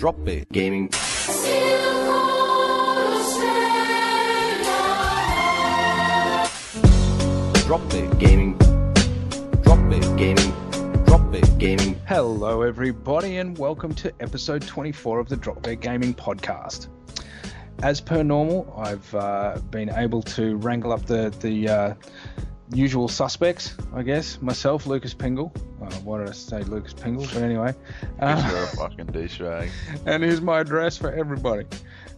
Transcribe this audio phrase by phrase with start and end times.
[0.00, 0.88] Drop Bear Gaming.
[7.66, 8.56] Drop Bear Gaming.
[9.60, 11.04] Drop Bear Gaming.
[11.04, 12.00] Drop Bear Gaming.
[12.08, 16.88] Hello, everybody, and welcome to episode 24 of the Drop Bear Gaming Podcast.
[17.82, 21.94] As per normal, I've uh, been able to wrangle up the the uh,
[22.72, 24.40] usual suspects, I guess.
[24.40, 25.54] Myself, Lucas Pingle.
[26.00, 27.26] Uh, why did I say Lucas Pingle?
[27.32, 27.74] But anyway,
[28.18, 29.70] Because you're uh, a fucking douchebag.
[30.06, 31.66] and here's my address for everybody.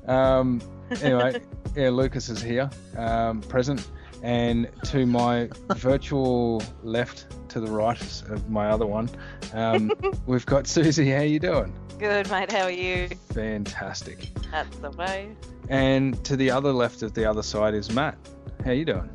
[0.06, 0.60] Um,
[1.02, 1.40] anyway,
[1.76, 3.88] yeah, Lucas is here, um, present,
[4.22, 8.00] and to my virtual left, to the right
[8.30, 9.10] of my other one,
[9.52, 9.92] um,
[10.26, 11.10] we've got Susie.
[11.10, 11.72] How you doing?
[11.98, 12.50] Good, mate.
[12.50, 13.08] How are you?
[13.32, 14.28] Fantastic.
[14.50, 15.36] That's the way.
[15.68, 18.16] And to the other left of the other side is Matt.
[18.64, 19.10] How you doing?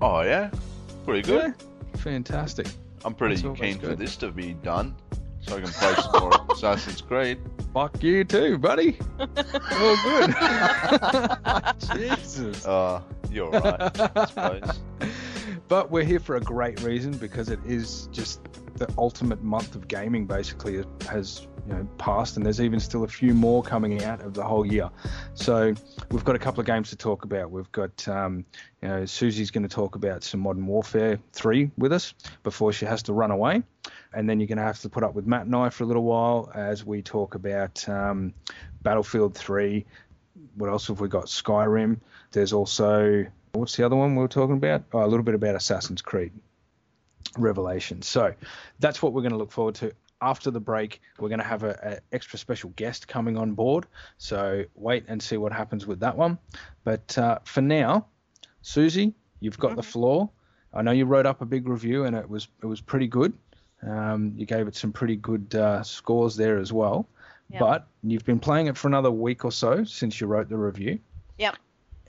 [0.00, 0.50] Oh yeah,
[1.04, 1.54] pretty good.
[1.58, 2.68] Yeah, fantastic.
[3.04, 4.94] I'm pretty That's keen for this to be done,
[5.40, 7.38] so I can play some more Assassin's Creed.
[7.72, 8.98] Fuck you too, buddy.
[9.18, 10.34] All good.
[11.96, 12.66] Jesus.
[12.66, 14.80] Uh, you're right, I suppose.
[15.68, 18.40] But we're here for a great reason because it is just
[18.76, 20.24] the ultimate month of gaming.
[20.26, 24.32] Basically, has you know passed, and there's even still a few more coming out of
[24.32, 24.88] the whole year.
[25.34, 25.74] So
[26.10, 27.50] we've got a couple of games to talk about.
[27.50, 28.46] We've got um,
[28.82, 32.86] you know Susie's going to talk about some Modern Warfare 3 with us before she
[32.86, 33.62] has to run away,
[34.12, 35.86] and then you're going to have to put up with Matt and I for a
[35.86, 38.34] little while as we talk about um,
[38.82, 39.84] Battlefield 3.
[40.54, 41.26] What else have we got?
[41.26, 41.98] Skyrim.
[42.30, 44.84] There's also what's the other one we were talking about?
[44.92, 46.32] Oh, a little bit about Assassin's Creed
[47.36, 48.02] Revelation.
[48.02, 48.34] So
[48.78, 49.92] that's what we're going to look forward to.
[50.20, 53.86] After the break, we're going to have an extra special guest coming on board.
[54.16, 56.38] So wait and see what happens with that one.
[56.82, 58.06] But uh, for now,
[58.62, 60.30] Susie, you've got the floor.
[60.74, 63.32] I know you wrote up a big review and it was it was pretty good.
[63.86, 67.06] Um, you gave it some pretty good uh, scores there as well.
[67.58, 70.98] But you've been playing it for another week or so since you wrote the review
[71.38, 71.56] Yep.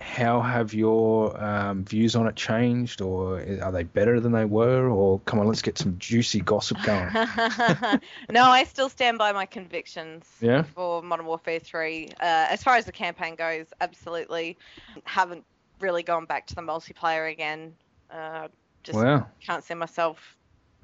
[0.01, 4.89] how have your um, views on it changed, or are they better than they were?
[4.89, 7.13] Or come on, let's get some juicy gossip going.
[8.31, 10.63] no, I still stand by my convictions Yeah?
[10.63, 12.09] for Modern Warfare 3.
[12.19, 14.57] Uh, as far as the campaign goes, absolutely.
[15.05, 15.45] Haven't
[15.79, 17.73] really gone back to the multiplayer again.
[18.11, 18.47] Uh,
[18.83, 19.27] just Wow.
[19.45, 20.35] can't see myself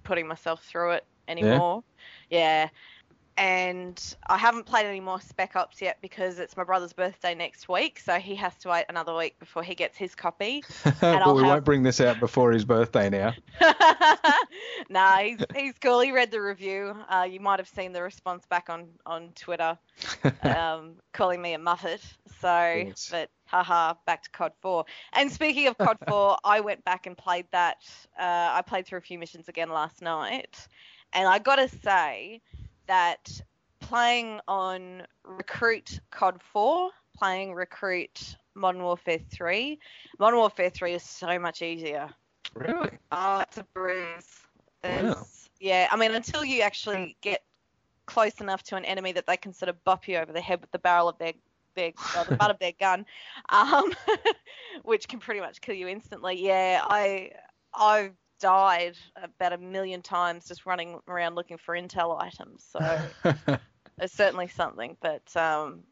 [0.03, 1.83] putting myself through it anymore.
[2.29, 2.69] Yeah.
[3.37, 7.67] And I haven't played any more Spec Ops yet because it's my brother's birthday next
[7.67, 10.63] week, so he has to wait another week before he gets his copy.
[11.01, 13.33] but we have- won't bring this out before his birthday now.
[14.89, 15.99] nah, he's he's cool.
[15.99, 16.95] He read the review.
[17.09, 19.77] Uh, you might have seen the response back on on Twitter,
[20.43, 22.01] um, calling me a muffet.
[22.41, 22.47] So,
[22.87, 23.09] Yes.
[23.11, 23.29] but
[23.63, 24.85] haha, back to COD 4.
[25.13, 27.77] And speaking of COD 4, I went back and played that.
[28.19, 30.67] Uh, I played through a few missions again last night,
[31.13, 32.41] and I gotta say
[32.87, 33.41] that
[33.79, 39.79] playing on Recruit COD 4, playing Recruit Modern Warfare 3,
[40.19, 42.09] Modern Warfare 3 is so much easier.
[42.53, 42.91] really?
[43.11, 44.41] Oh, it's a breeze.
[44.83, 45.25] Wow.
[45.59, 47.41] Yeah, I mean, until you actually get
[48.05, 50.61] close enough to an enemy that they can sort of bop you over the head
[50.61, 51.33] with the barrel of their,
[51.75, 53.05] their or the butt of their gun,
[53.49, 53.93] um,
[54.83, 56.43] which can pretty much kill you instantly.
[56.45, 57.31] Yeah, I
[57.73, 62.65] I've died about a million times just running around looking for intel items.
[62.69, 62.79] So
[63.99, 64.97] it's certainly something.
[65.01, 65.83] But um,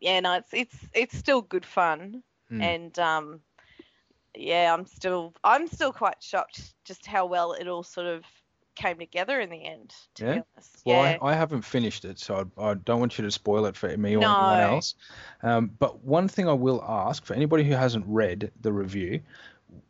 [0.00, 2.60] yeah, no, it's it's it's still good fun, Hmm.
[2.62, 3.40] and um,
[4.34, 8.24] yeah, I'm still I'm still quite shocked just how well it all sort of
[8.80, 9.94] came together in the end.
[10.16, 10.34] To Yeah?
[10.34, 11.18] be honest, Well, yeah.
[11.20, 13.94] I, I haven't finished it, so I, I don't want you to spoil it for
[13.96, 14.34] me or No.
[14.38, 14.94] anyone else.
[15.42, 19.20] Um, but one thing I will ask for anybody who hasn't read the review,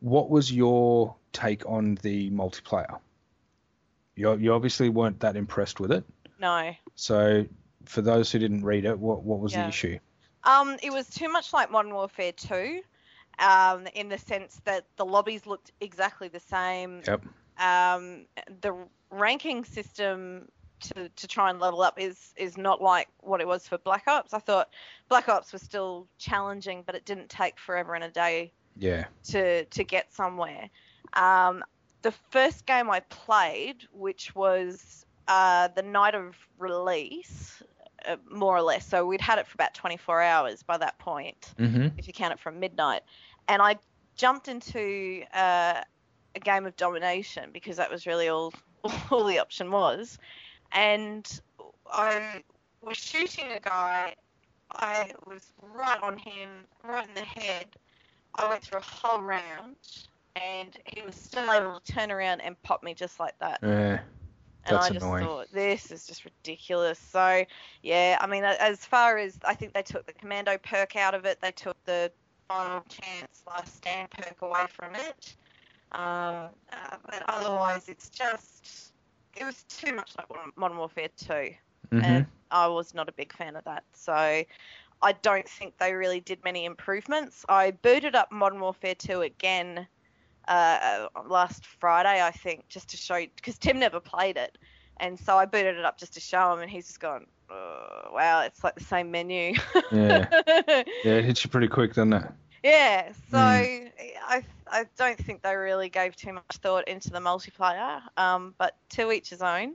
[0.01, 2.99] what was your take on the multiplayer?
[4.17, 6.05] You, you obviously weren't that impressed with it.
[6.41, 6.75] no.
[6.97, 7.47] So,
[7.87, 9.99] for those who didn't read it, what, what was the issue?
[10.45, 12.81] Um, it was too much like Modern Warfare 2,
[13.39, 17.03] um, in the sense that the lobbies looked exactly the same.
[17.07, 17.25] Yep.
[17.61, 18.27] Um,
[18.63, 18.75] the
[19.11, 20.49] ranking system
[20.81, 24.05] to, to try and level up is is not like what it was for Black
[24.09, 24.33] Ops.
[24.33, 24.71] I thought
[25.09, 29.05] Black Ops was still challenging, but it didn't take forever and a day Yeah.
[29.25, 30.71] to to get somewhere.
[31.13, 31.63] Um,
[32.03, 37.63] the first game I played, which was uh, the night of release,
[38.09, 38.87] uh, more or less.
[38.87, 41.89] So we'd had it for about 24 hours by that point, Mm-hmm.
[41.99, 43.03] if you count it from midnight.
[43.49, 43.77] And I
[44.17, 45.83] jumped into uh,
[46.35, 48.53] a game of domination because that was really all
[49.11, 50.19] all the option was.
[50.73, 51.41] And
[51.93, 52.43] I
[52.83, 54.15] was shooting a guy.
[54.73, 56.49] I was right on him,
[56.85, 57.67] right in the head.
[58.37, 59.77] I went through a whole round,
[60.37, 63.59] and he was still able to turn around and pop me just like that.
[63.63, 63.99] Yeah.
[64.67, 65.25] And That's I just annoying.
[65.25, 66.99] thought this is just ridiculous.
[66.99, 67.45] So,
[67.83, 71.25] yeah, I mean, as far as I think they took the commando perk out of
[71.25, 72.13] it, they took the
[72.47, 75.35] final chance last stand perk away from it.
[75.93, 78.93] Um, uh, but otherwise, it's just
[79.37, 80.27] it was too much like
[80.57, 81.55] Modern- Warfare 2,
[81.93, 82.03] Mhm.
[82.05, 83.85] and I was not a big fan of that.
[83.93, 84.13] So,
[85.03, 87.45] I don't think they really did many improvements.
[87.49, 89.87] I booted up Modern Warfare 2 again
[90.49, 94.59] uh, last Friday, I think, just to show because Tim never played it,
[94.97, 98.11] and so I booted it up just to show him, and he's just gone, oh,
[98.13, 99.55] "Wow, it's like the same menu."
[99.93, 100.27] Yeah.
[101.05, 102.25] Yeah, it hits you pretty quick, doesn't it?
[102.63, 103.91] Yeah, so Mm.
[104.27, 108.01] I I don't think they really gave too much thought into the multiplayer.
[108.17, 109.75] Um, but to each his own.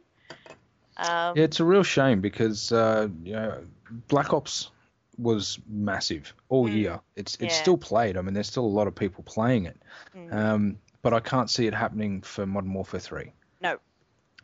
[0.97, 3.63] Um, Yeah, it's a real shame because uh, you know,
[4.07, 4.71] Black Ops
[5.17, 6.73] was massive all Mm.
[6.73, 6.99] year.
[7.15, 7.61] It's it's Yeah.
[7.61, 8.17] still played.
[8.17, 9.77] I mean, there's still a lot of people playing it.
[10.15, 13.31] mm, Um, but I can't see it happening for Modern Warfare 3.
[13.61, 13.79] No.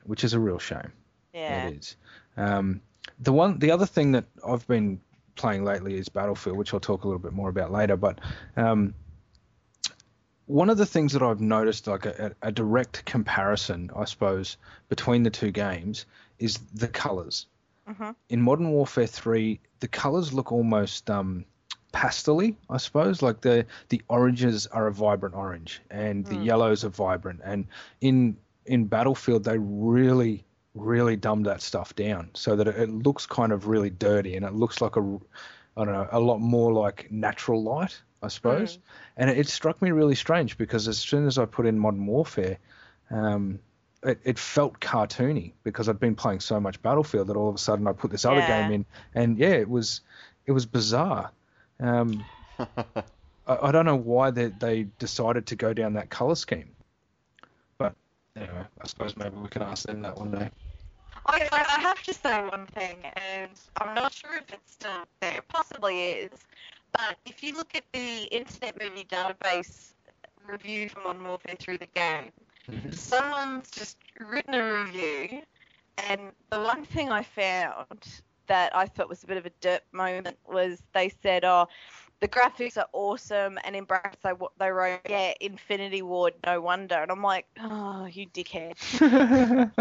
[0.03, 0.91] Which is a real shame.
[1.33, 1.67] yeah.
[1.67, 1.95] It is.
[2.37, 2.81] Um,
[3.19, 4.99] the one, the other thing that I've been
[5.35, 7.95] playing lately is Battlefield, which I'll talk a little bit more about later.
[7.97, 8.19] But
[8.57, 8.93] um,
[10.45, 14.57] one of the things that I've noticed, like a, a direct comparison, I suppose,
[14.89, 16.05] between the two games
[16.39, 17.47] is the colors.
[17.89, 18.15] Mhm.
[18.29, 21.45] In Modern Warfare 3, the colors look almost um,
[21.91, 23.21] pastely, I suppose.
[23.21, 26.45] Like the the oranges are a vibrant orange, and the Mm.
[26.45, 27.41] yellows are vibrant.
[27.43, 27.65] And
[28.01, 33.25] in in Battlefield, they really really dumbed that stuff down so that it, it looks
[33.25, 35.19] kind of really dirty and it looks like a
[35.77, 38.79] I don't know a lot more like natural light, I suppose.
[39.17, 42.05] And it, it struck me really strange because as soon as I put in Modern
[42.05, 42.57] Warfare,
[43.09, 43.59] um,
[44.03, 47.59] it, it felt cartoony because I'd been playing so much Battlefield that all of a
[47.59, 48.47] sudden I put this other Yeah.
[48.47, 50.01] game in, and yeah, it was
[50.45, 51.31] it was bizarre.
[51.79, 52.25] Um,
[53.47, 56.75] I, I don't know why they they decided to go down that color scheme,
[58.35, 60.49] anyway, I suppose maybe we can ask them that one day.
[61.25, 65.37] I, I have to say one thing, and I'm not sure if it's still there.
[65.37, 66.31] It possibly is.
[66.93, 69.93] But if you look at the Internet Movie Database
[70.45, 72.31] review for Modern Warfare through the game,
[72.69, 72.91] mm-hmm.
[72.91, 75.41] someone's just written a review,
[76.09, 79.83] and the one thing I found that I thought was a bit of a dirt
[79.91, 81.67] moment was they said, "Oh,
[82.21, 86.95] the graphics are awesome," and in brackets they they wrote, "Yeah, Infinity Ward, no wonder."
[86.95, 88.77] And I'm like, "Oh, you dickhead."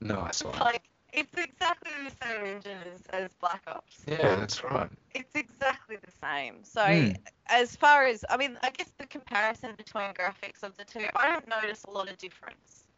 [0.00, 0.60] nice one.
[0.60, 4.04] like it's exactly the same engine as, as Black Ops.
[4.06, 4.90] Yeah, that's right.
[5.14, 6.64] It's exactly the same.
[6.64, 7.12] So Hmm.
[7.48, 11.28] as far as I mean, I guess the comparison between graphics of the two, I
[11.28, 12.88] don't notice a lot of difference.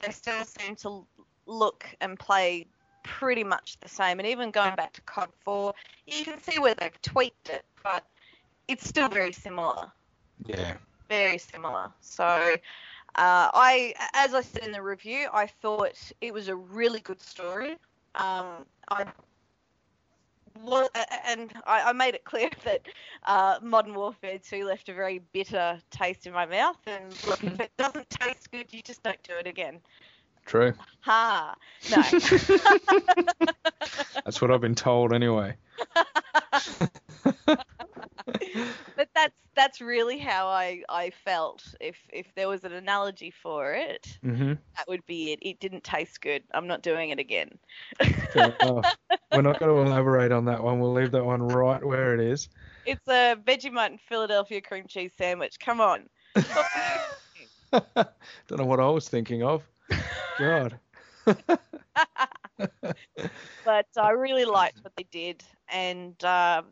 [0.00, 1.06] They still seem to
[1.46, 2.66] look and play
[3.04, 4.18] pretty much the same.
[4.18, 5.74] And even going back to COD 4,
[6.08, 8.04] you can see where they've tweaked it, but
[8.66, 9.92] it's still very similar
[10.46, 10.76] Yeah.
[11.08, 11.92] very similar.
[12.00, 12.24] So,
[13.16, 17.20] uh, I, as I said in the review, I thought it was a really good
[17.20, 17.76] story.
[18.16, 19.04] Um, I
[20.60, 20.88] wa-
[21.26, 22.82] and I, I made it clear that
[23.26, 26.78] uh, Modern Warfare 2 left a very bitter taste in my mouth.
[26.86, 29.80] And look, if it doesn't taste good, you just don't do it again.
[30.44, 30.74] True.
[31.00, 31.54] Ha!
[31.90, 31.96] No.
[34.24, 35.56] That's what I've been told anyway.
[38.96, 41.62] but that's that's really how I, I felt.
[41.80, 45.38] If if there was an analogy for it, hmm that would be it.
[45.42, 46.42] It didn't taste good.
[46.52, 47.50] I'm not doing it again.
[48.34, 50.80] We're not going to elaborate on that one.
[50.80, 52.48] We'll leave that one right where it is.
[52.86, 55.58] It's a Vegemite and Philadelphia cream cheese sandwich.
[55.60, 56.08] Come on.
[57.72, 59.62] Don't know what I was thinking of.
[60.38, 60.78] God.
[63.64, 65.42] But I really liked what they did.
[65.72, 66.66] And um,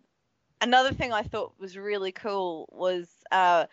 [0.60, 3.64] another thing I thought was really cool was uh,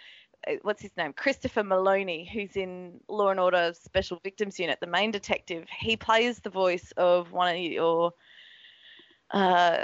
[0.62, 1.14] what's his name?
[1.14, 5.68] Christopher Meloni, who's in Law and Order Special Victims Unit, the main detective.
[5.80, 8.14] He plays the voice of one of your
[9.32, 9.84] uh,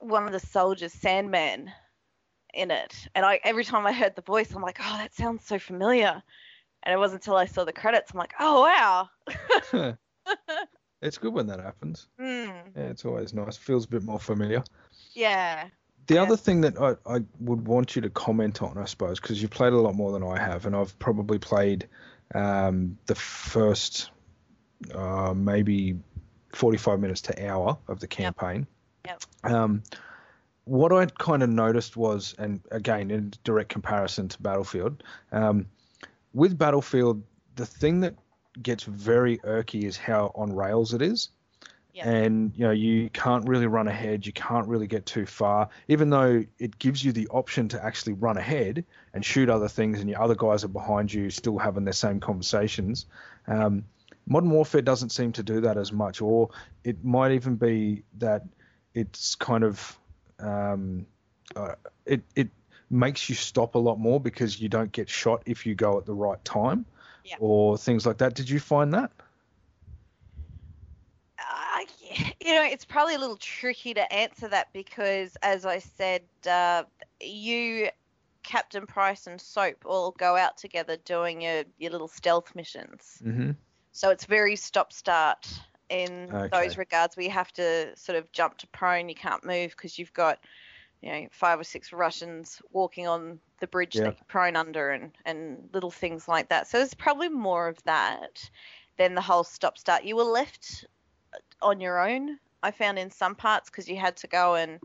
[0.00, 1.70] one of the soldiers, Sandman,
[2.52, 3.08] in it.
[3.14, 6.22] And I every time I heard the voice, I'm like, oh, that sounds so familiar.
[6.86, 8.62] And it wasn't until I saw the credits, I'm like, oh
[9.72, 9.96] wow.
[11.02, 12.06] it's good when that happens.
[12.18, 12.24] Hmm.
[12.76, 13.56] Yeah, it's always nice.
[13.56, 14.62] Feels a bit more familiar.
[15.12, 15.68] Yeah.
[16.06, 16.22] The Yeah.
[16.22, 19.50] other thing that I, I would want you to comment on, I suppose, because you've
[19.50, 21.88] played a lot more than I have, and I've probably played
[22.36, 24.10] um, the first
[24.94, 25.98] uh, maybe
[26.52, 28.68] 45 minutes to hour of the campaign.
[29.04, 29.22] Yep.
[29.42, 29.82] Um,
[30.66, 35.02] what I kind of noticed was, and again, in direct comparison to Battlefield,
[35.32, 35.66] um,
[36.36, 37.22] with Battlefield,
[37.54, 38.14] the thing that
[38.62, 41.30] gets very irky is how on rails it is.
[41.92, 42.10] Yeah.
[42.10, 44.26] and you know you can't really run ahead.
[44.26, 48.12] You can't really get too far, even though it gives you the option to actually
[48.12, 51.84] run ahead and shoot other things, and your other guys are behind you, still having
[51.84, 53.06] their same conversations.
[53.46, 53.82] Um,
[54.26, 56.50] Modern Warfare doesn't seem to do that as much, or
[56.84, 58.42] it might even be that
[58.92, 59.98] it's kind of
[60.38, 61.06] um,
[61.54, 62.50] uh, it it
[62.90, 66.06] makes you stop a lot more because you don't get shot if you go at
[66.06, 66.86] the right time,
[67.24, 67.36] Yeah.
[67.40, 68.34] or things like that.
[68.34, 69.10] Did you find that?
[71.38, 71.80] Uh,
[72.40, 76.84] you know, it's probably a little tricky to answer that because, as I said, uh,
[77.20, 77.88] you,
[78.42, 83.20] Captain Price, and Soap all go out together doing your, your little stealth missions.
[83.24, 83.50] Mm-hmm.
[83.92, 85.48] So it's very stop start
[85.88, 86.48] in Okay.
[86.50, 89.08] those regards where you have to sort of jump to prone.
[89.08, 90.38] You can't move because you've got,
[91.06, 94.02] you know, five or six Russians walking on the bridge Yeah.
[94.02, 96.66] that you're prone under and, and little things like that.
[96.66, 98.50] So there's probably more of that
[98.98, 100.04] than the whole stop start.
[100.04, 100.84] You were left
[101.62, 104.80] on your own, I found in some parts because you had to go and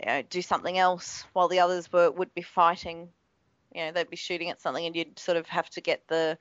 [0.00, 3.08] you know, do something else while the others were would be fighting.
[3.74, 6.38] You know, they'd be shooting at something and you'd sort of have to get the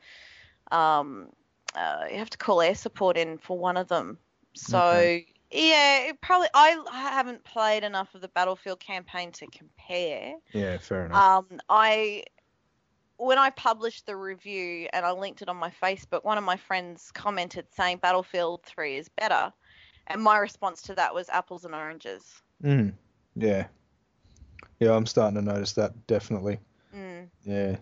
[0.72, 1.30] um,
[1.76, 4.20] uh, you have to call air support in for one of them.
[4.56, 5.35] So Okay.
[5.56, 10.34] Yeah, it probably I haven't played enough of the Battlefield campaign to compare.
[10.54, 11.46] Yeah, fair enough.
[11.52, 12.24] Um, I
[13.18, 16.58] when I published the review and I linked it on my Facebook, one of my
[16.58, 19.54] friends commented saying Battlefield 3 is better,
[20.08, 22.42] and my response to that was apples and oranges.
[22.62, 22.94] Mm.
[23.36, 23.68] Yeah.
[24.80, 26.60] Yeah, I'm starting to notice that definitely.
[26.94, 27.28] Mm.
[27.44, 27.78] Yeah.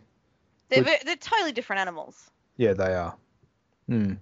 [0.70, 2.32] They're they're totally different animals.
[2.58, 3.15] Yeah, they are.
[3.88, 4.13] Hmm.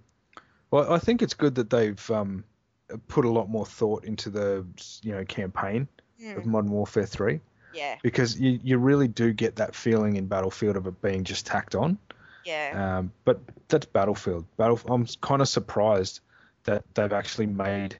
[0.70, 2.44] Well, I think it's good that they've um,
[3.08, 4.66] put a lot more thought into the
[5.04, 5.88] you know campaign
[6.36, 6.46] of Mm.
[6.46, 7.40] Modern Warfare 3
[7.74, 11.46] Yeah, because you, you really do get that feeling in Battlefield of it being just
[11.48, 11.98] tacked on.
[12.46, 14.46] yeah, Um, but that's Battlefield.
[14.58, 14.80] Battle.
[14.88, 16.20] I'm kind of surprised
[16.66, 17.98] that they've actually made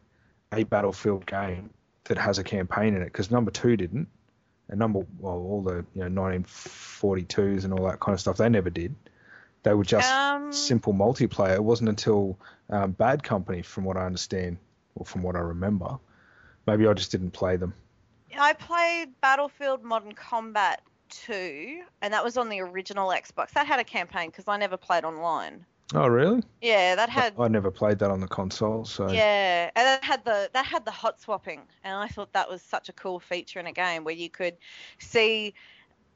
[0.52, 1.72] a Battlefield game
[2.04, 4.08] that has a campaign in it because number two didn't,
[4.70, 8.50] and number well all the you know 1942s and all that kind of stuff they
[8.50, 8.96] never did.
[9.64, 11.56] They were just Um, simple multiplayer.
[11.56, 12.38] It wasn't until
[12.70, 14.58] um, Bad Company, from what I understand
[14.96, 15.98] or from what I remember.
[16.68, 17.74] Maybe I just didn't play them.
[18.38, 23.52] I played Battlefield Modern Combat 2, and that was on the original Xbox.
[23.52, 25.66] That had a campaign because I never played online.
[25.94, 26.42] Oh, really?
[26.62, 30.24] Yeah, that had I never played that on the console, so Yeah, and that had
[30.24, 33.60] the that had the hot swapping, and I thought that was such a cool feature
[33.60, 34.56] in a game where you could
[35.00, 35.54] see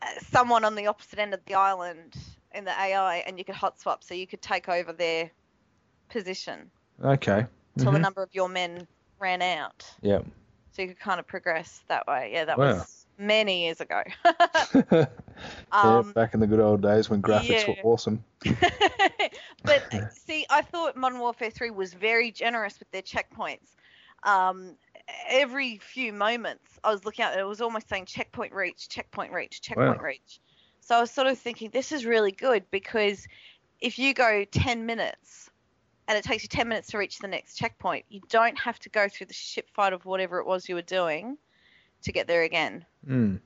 [0.01, 2.15] uh, someone on the opposite end of the island
[2.53, 5.29] in the AI, and you could hot swap, so you could take over their
[6.08, 6.72] position
[7.03, 7.46] okay.
[7.77, 8.01] Till the Mhm.
[8.01, 8.88] number of your men
[9.20, 9.86] ran out.
[10.01, 10.22] Yeah.
[10.72, 12.32] So you could kind of progress that way.
[12.34, 12.65] Yeah, that Wow.
[12.67, 14.03] was many years ago.
[14.91, 15.05] yeah,
[15.72, 17.84] um, back in the good old days when graphics yeah.
[17.84, 18.24] were awesome.
[19.65, 23.75] but see, I thought Modern Warfare 3 was very generous with their checkpoints.
[24.24, 24.75] Um,
[25.29, 29.32] every few moments, I was looking at it, it was almost saying checkpoint reach, checkpoint
[29.32, 30.05] reach, checkpoint Wow.
[30.05, 30.39] reach.
[30.82, 33.27] So I was sort of thinking, this is really good because
[33.79, 35.50] if you go 10 minutes
[36.07, 38.89] and it takes you 10 minutes to reach the next checkpoint, you don't have to
[38.89, 41.38] go through the ship fight of whatever it was you were doing
[42.03, 42.85] to get there again.
[43.07, 43.39] Mm.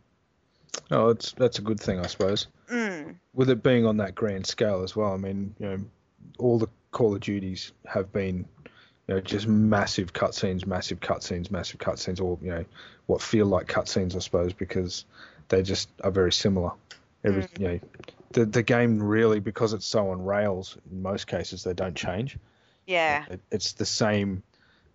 [0.92, 2.48] Oh, it's that's a good thing, I suppose.
[2.72, 3.16] Mm.
[3.34, 5.14] With it being on that grand scale as well.
[5.14, 5.78] I mean, you know,
[6.38, 8.46] all the Call of Duties have been,
[9.08, 12.66] you know, just massive cutscenes, massive cutscenes, massive cutscenes, or you know,
[13.08, 15.06] what feel like cutscenes, I suppose, because
[15.48, 16.72] they just are very similar.
[17.24, 17.60] Every, Mm.
[17.60, 17.80] you know,
[18.32, 20.78] the the game really because it's so on rails.
[20.92, 22.38] In most cases, they don't change.
[22.90, 23.26] Yeah.
[23.30, 24.42] It, it's the same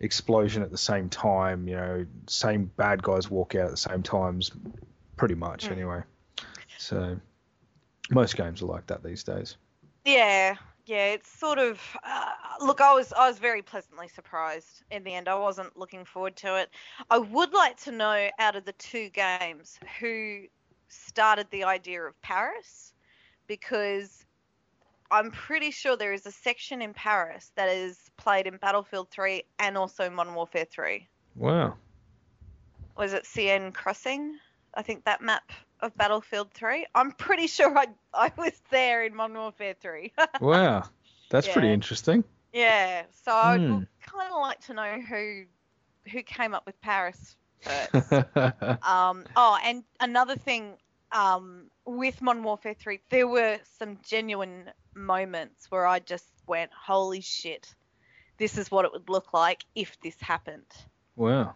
[0.01, 1.69] explosion at the same time.
[1.69, 4.51] You know, same bad guys walk out at the same times,
[5.17, 5.73] pretty much Mm.
[5.73, 6.03] anyway.
[6.79, 7.21] So
[8.11, 9.57] most games are like that these days.
[10.05, 11.81] Yeah, yeah, it's sort of.
[12.03, 15.29] Uh, look, I was I was very pleasantly surprised in the end.
[15.29, 16.71] I wasn't looking forward to it.
[17.09, 20.43] I would like to know out of the two games who
[20.89, 22.93] started the idea of Paris,
[23.47, 24.27] because
[25.11, 29.43] I'm pretty sure there is a section in Paris that is played in Battlefield 3
[29.59, 31.07] and also Modern Warfare 3.
[31.37, 31.75] Wow.
[32.97, 34.39] Was it Seine Crossing?
[34.75, 36.87] I think that map of Battlefield 3.
[36.95, 40.13] I'm pretty sure I I was there in Modern Warfare 3.
[40.41, 40.85] Wow.
[41.31, 42.25] That's pretty interesting.
[42.53, 43.75] Yeah, so I Hmm.
[43.75, 45.45] would kind of like to know who
[46.11, 47.95] who came up with Paris first.
[48.83, 50.77] um, oh, and another thing
[51.13, 57.21] um, with Modern Warfare 3, there were some genuine moments where I just went, "Holy
[57.21, 57.75] shit,
[58.39, 60.71] this is what it would look like if this happened."
[61.17, 61.55] wow.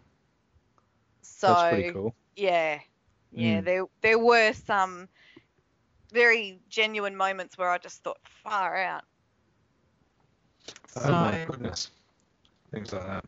[1.22, 2.14] So That's pretty cool.
[2.36, 2.80] yeah,
[3.32, 3.64] yeah, Mm.
[3.64, 5.08] there there were some
[6.12, 9.04] very genuine moments where I just thought, "Far out."
[10.88, 11.90] So Oh my goodness.
[12.70, 13.24] Things like that.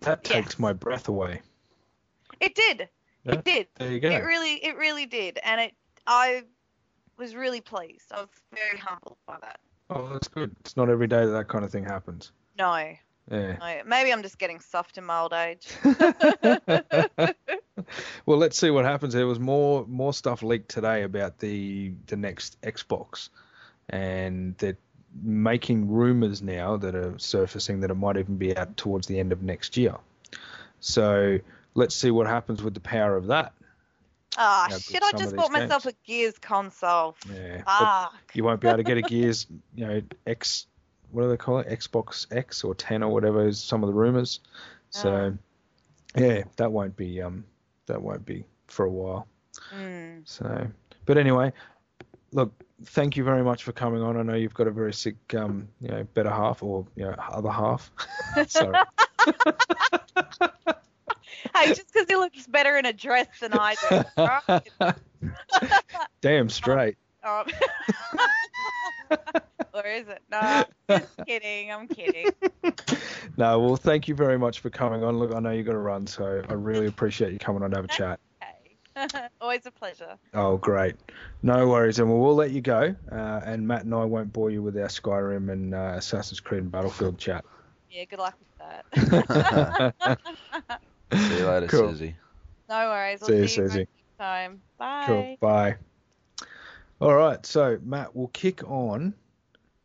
[0.00, 0.32] that Yes.
[0.34, 1.40] takes my breath away.
[2.40, 2.88] It did.
[3.24, 3.68] Yeah, It did.
[3.76, 4.10] There you go.
[4.10, 5.74] It really, it really did, and it.
[6.06, 6.42] I
[7.18, 8.12] was really pleased.
[8.12, 9.60] I was very humbled by that.
[9.90, 10.54] oh, that's good.
[10.60, 12.32] It's not every day that that kind of thing happens.
[12.58, 12.74] No,
[13.30, 13.56] Yeah.
[13.58, 13.82] no.
[13.86, 15.68] Maybe I'm just getting soft in my old age.
[18.26, 19.14] well, let's see what happens.
[19.14, 23.28] There was more more stuff leaked today about the the next Xbox,
[23.88, 24.76] and they're
[25.22, 29.30] making rumors now that are surfacing that it might even be out towards the end
[29.32, 29.96] of next year.
[30.80, 31.38] So
[31.74, 33.52] let's see what happens with the power of that.
[34.36, 35.00] Ah, shit!
[35.00, 37.16] but I just bought myself a Gears console.
[37.32, 37.62] Yeah.
[37.66, 40.66] Ah, you won't be able to get a Gears, you know, X,
[41.10, 41.68] what do they call it?
[41.68, 44.40] Xbox X or 10 or whatever is some of the rumors.
[44.90, 45.36] So,
[46.16, 47.44] yeah, that won't be um
[47.86, 49.26] that won't be for a while.
[49.74, 50.22] mm.
[50.24, 50.66] So,
[51.06, 51.52] but anyway,
[52.32, 52.52] look,
[52.84, 54.16] thank you very much for coming on.
[54.16, 57.14] I know you've got a very sick, um, you know, better half or you know,
[57.18, 57.90] other half.
[58.48, 58.78] Sorry.
[61.54, 64.04] hey, just because he looks better in a dress than I do.
[64.80, 64.94] right?
[66.20, 66.96] Damn straight.
[67.24, 67.46] Um,
[69.72, 70.22] or is it?
[70.28, 71.70] No, just kidding.
[71.70, 72.26] I'm kidding.
[73.36, 75.18] No, well, thank you very much for coming on.
[75.18, 77.76] Look, I know you got to run, so I really appreciate you coming on to
[77.76, 78.18] have a chat.
[78.42, 79.28] Okay.
[79.40, 80.18] Always a pleasure.
[80.34, 80.96] Oh, great.
[81.42, 81.98] No worries.
[82.00, 82.94] And we'll, we'll let you go.
[83.12, 86.62] Uh, and Matt and I won't bore you with our Skyrim and uh, Assassin's Creed
[86.62, 87.44] and Battlefield chat.
[87.88, 88.48] Yeah, good luck with
[89.78, 90.78] that.
[91.16, 91.90] See you later, Cool.
[91.90, 92.16] Susie.
[92.68, 93.22] no worries.
[93.22, 93.78] I'll See you, see you Susie.
[93.80, 94.60] next time.
[94.78, 95.04] Bye.
[95.06, 95.36] Cool.
[95.40, 95.76] Bye.
[97.00, 97.44] All right.
[97.44, 99.14] So, Matt, we'll kick on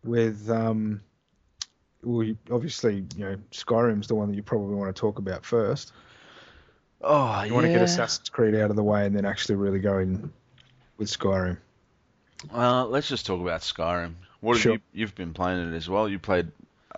[0.04, 0.50] with.
[0.50, 1.02] Um,
[2.04, 5.92] we obviously, you know, Skyrim's the one that you probably want to talk about first.
[7.02, 9.80] Oh, You want to get Assassin's Creed out of the way and then actually really
[9.80, 10.32] go in
[10.98, 11.58] with Skyrim.
[12.54, 14.14] Well, let's just talk about Skyrim.
[14.40, 14.74] What have Sure.
[14.74, 14.80] you?
[14.94, 16.08] You've been playing it as well.
[16.08, 16.52] You played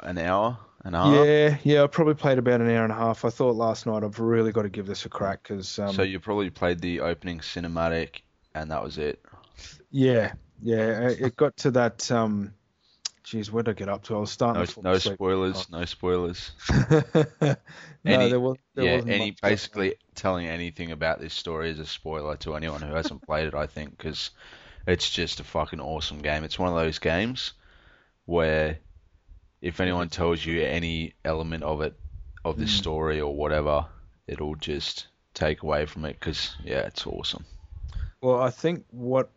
[0.03, 1.25] an hour, an hour.
[1.25, 1.83] Yeah, yeah.
[1.83, 3.25] I probably played about an hour and a half.
[3.25, 5.79] I thought last night I've really got to give this a crack because.
[5.79, 8.21] Um, so you probably played the opening cinematic,
[8.55, 9.24] and that was it.
[9.91, 11.09] Yeah, yeah.
[11.09, 12.09] It got to that.
[12.11, 12.53] Um,
[13.24, 14.15] geez, where did I get up to?
[14.15, 15.70] I was starting No, no spoilers.
[15.70, 16.51] No spoilers.
[16.89, 17.55] no,
[18.05, 18.57] Any- there was.
[18.75, 19.55] There yeah, wasn't any much going on.
[19.55, 23.53] basically telling anything about this story is a spoiler to anyone who hasn't played it.
[23.53, 24.31] I think because
[24.87, 26.44] it's just a fucking awesome game.
[26.44, 27.53] It's one of those games
[28.25, 28.79] where
[29.61, 31.93] if anyone tells you any element of it,
[32.45, 32.77] of this Mm.
[32.77, 33.85] story or whatever,
[34.27, 36.19] it'll just take away from it.
[36.19, 37.45] Because yeah, it's awesome.
[38.22, 39.29] Well, I think what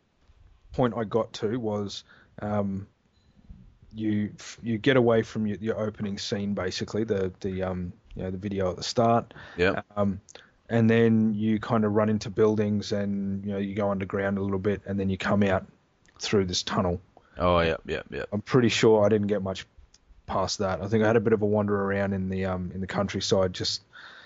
[0.72, 2.04] point I got to was
[2.40, 2.86] um,
[3.94, 4.32] you
[4.62, 8.38] you get away from your, your opening scene, basically the the um you know the
[8.38, 9.82] video at the start, Yeah.
[9.96, 10.20] um,
[10.68, 14.42] and then you kind of run into buildings and you know you go underground a
[14.42, 15.66] little bit, and then you come out
[16.20, 17.00] through this tunnel.
[17.38, 18.24] Oh yeah, yeah, yeah.
[18.32, 19.66] I'm pretty sure I didn't get much
[20.26, 20.80] past that.
[20.82, 22.86] I think I had a bit of a wander around in the um in the
[22.86, 23.82] countryside just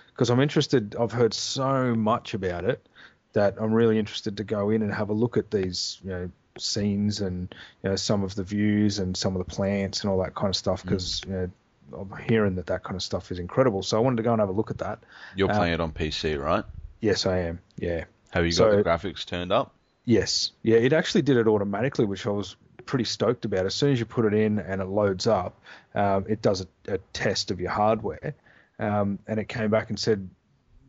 [0.08, 0.96] because I'm interested.
[0.98, 2.86] I've heard so much about it
[3.32, 6.30] that I'm really interested to go in and have a look at these you know
[6.58, 10.18] scenes and you know some of the views and some of the plants and all
[10.22, 11.50] that kind of stuff because you know
[11.96, 13.82] I'm hearing that that kind of stuff is incredible.
[13.82, 14.98] So I wanted to go and have a look at that.
[15.36, 16.64] You're Uh, playing it on PC, right?
[17.00, 17.60] Yes, I am.
[17.76, 18.04] Yeah.
[18.30, 19.72] Have you got so- the graphics turned up?
[20.04, 20.52] Yes.
[20.62, 22.56] Yeah, it actually did it automatically, which I was
[22.86, 23.66] pretty stoked about.
[23.66, 25.60] As soon as you put it in and it loads up,
[25.94, 28.34] um, it does a, a test of your hardware,
[28.78, 30.28] um, and it came back and said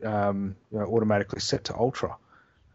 [0.04, 2.16] um, you know, automatically set to ultra.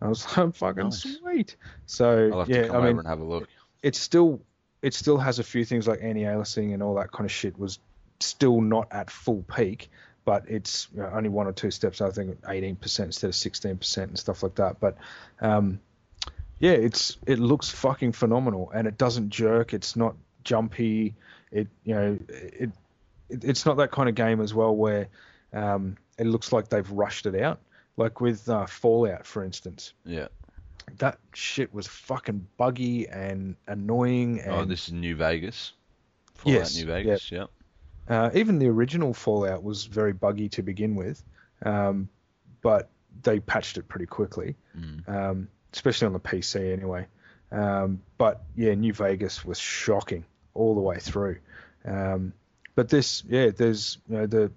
[0.01, 1.03] I was like, "Oh, fucking Nice.
[1.03, 1.57] sweet.
[1.87, 3.49] So I'll have yeah, to come I over mean, and have a look.
[3.83, 4.41] it still
[4.83, 7.79] it still has a few things like anti-aliasing and all that kind of shit was
[8.21, 9.91] still not at full peak
[10.25, 13.99] but it's you know, only one or two steps i think 18% instead of 16%
[13.99, 14.97] and stuff like that but
[15.41, 15.81] um,
[16.62, 21.14] yeah it's it looks fucking phenomenal and it doesn't jerk it's not jumpy
[21.51, 22.70] it you know it,
[23.29, 25.09] it it's not that kind of game as well where
[25.53, 27.59] um, it looks like they've rushed it out
[27.98, 30.29] like with uh, fallout for instance Yeah.
[30.98, 35.72] that shit was fucking buggy and annoying and Oh, this is New Vegas.
[36.35, 37.31] Fallout Yes, New Vegas.
[37.33, 37.46] Yeah.
[38.09, 41.22] uh, even the original Fallout was very buggy to begin with,
[41.64, 42.09] um,
[42.62, 42.88] but
[43.22, 45.09] they patched it pretty quickly, Mm.
[45.09, 47.07] um, especially on the PC anyway.
[47.51, 51.39] Um, but yeah, New Vegas was shocking all the way through.
[51.85, 52.33] Um,
[52.75, 54.53] but this, yeah, there's you know the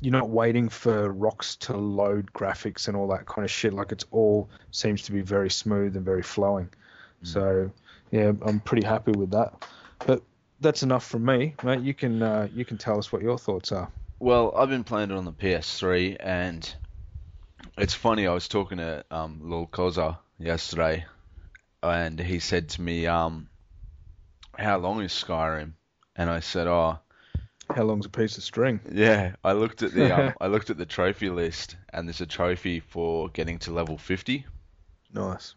[0.00, 3.72] you're not waiting for rocks to load graphics and all that kind of shit.
[3.72, 6.68] Like it's all seems to be very smooth and very flowing.
[7.22, 7.70] So
[8.10, 9.54] yeah, I'm pretty happy with that.
[10.06, 10.22] But
[10.60, 11.80] that's enough from me, mate.
[11.80, 13.88] You can uh, you can tell us what your thoughts are.
[14.18, 16.74] Well, I've been playing it on the PS3, and
[17.76, 18.26] it's funny.
[18.26, 21.04] I was talking to um, Lil Koza yesterday,
[21.82, 23.48] and he said to me, um,
[24.58, 25.72] "How long is Skyrim?"
[26.14, 26.98] And I said, "Oh,
[27.74, 28.80] How long's a piece of string?
[28.92, 32.26] Yeah, I looked at the um, I looked at the trophy list, and there's a
[32.26, 34.46] trophy for getting to level 50.
[35.12, 35.54] Nice.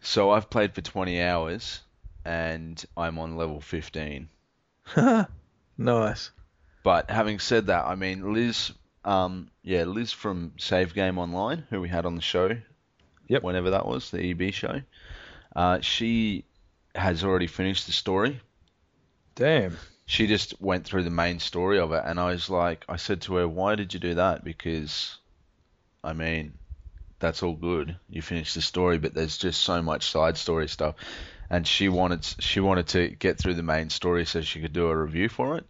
[0.00, 1.80] So I've played for 20 hours,
[2.24, 4.28] and I'm on level 15.
[5.78, 6.30] nice.
[6.82, 8.72] But having said that, I mean Liz,
[9.04, 12.50] um, yeah, Liz from Save Game Online, who we had on the show,
[13.28, 13.42] Yep.
[13.42, 14.80] whenever that was, the EB show,
[15.56, 16.44] uh, she
[16.94, 18.40] has already finished the story.
[19.34, 19.76] Damn.
[20.06, 23.22] She just went through the main story of it, and I was like, I said
[23.22, 24.44] to her, why did you do that?
[24.44, 25.16] Because,
[26.02, 26.52] I mean,
[27.18, 27.96] that's all good.
[28.10, 30.96] You finished the story, but there's just so much side story stuff,
[31.48, 34.88] and she wanted she wanted to get through the main story so she could do
[34.88, 35.66] a review for it.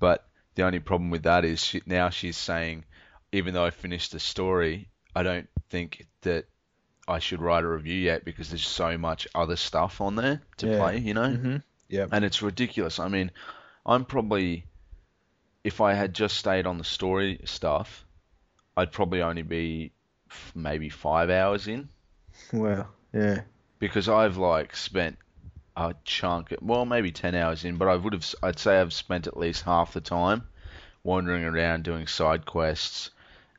[0.00, 2.84] But the only problem with that is she, now she's saying,
[3.32, 6.46] even though I finished the story, I don't think that
[7.06, 10.68] I should write a review yet because there's so much other stuff on there to
[10.68, 10.78] Yeah.
[10.78, 11.28] play, you know?
[11.28, 11.56] Mm-hmm.
[11.90, 12.08] Yep.
[12.12, 12.98] and it's ridiculous.
[12.98, 13.30] I mean,
[13.84, 14.64] I'm probably,
[15.62, 18.04] if I had just stayed on the story stuff,
[18.76, 19.92] I'd probably only be
[20.30, 21.88] f- maybe five hours in
[22.52, 22.88] Wow.
[23.12, 23.42] Yeah.
[23.78, 25.18] because I've like spent
[25.76, 29.26] a chunk, well, maybe ten hours in, but I would have, I'd say I've spent
[29.26, 30.44] at least half the time
[31.02, 33.10] wandering around doing side quests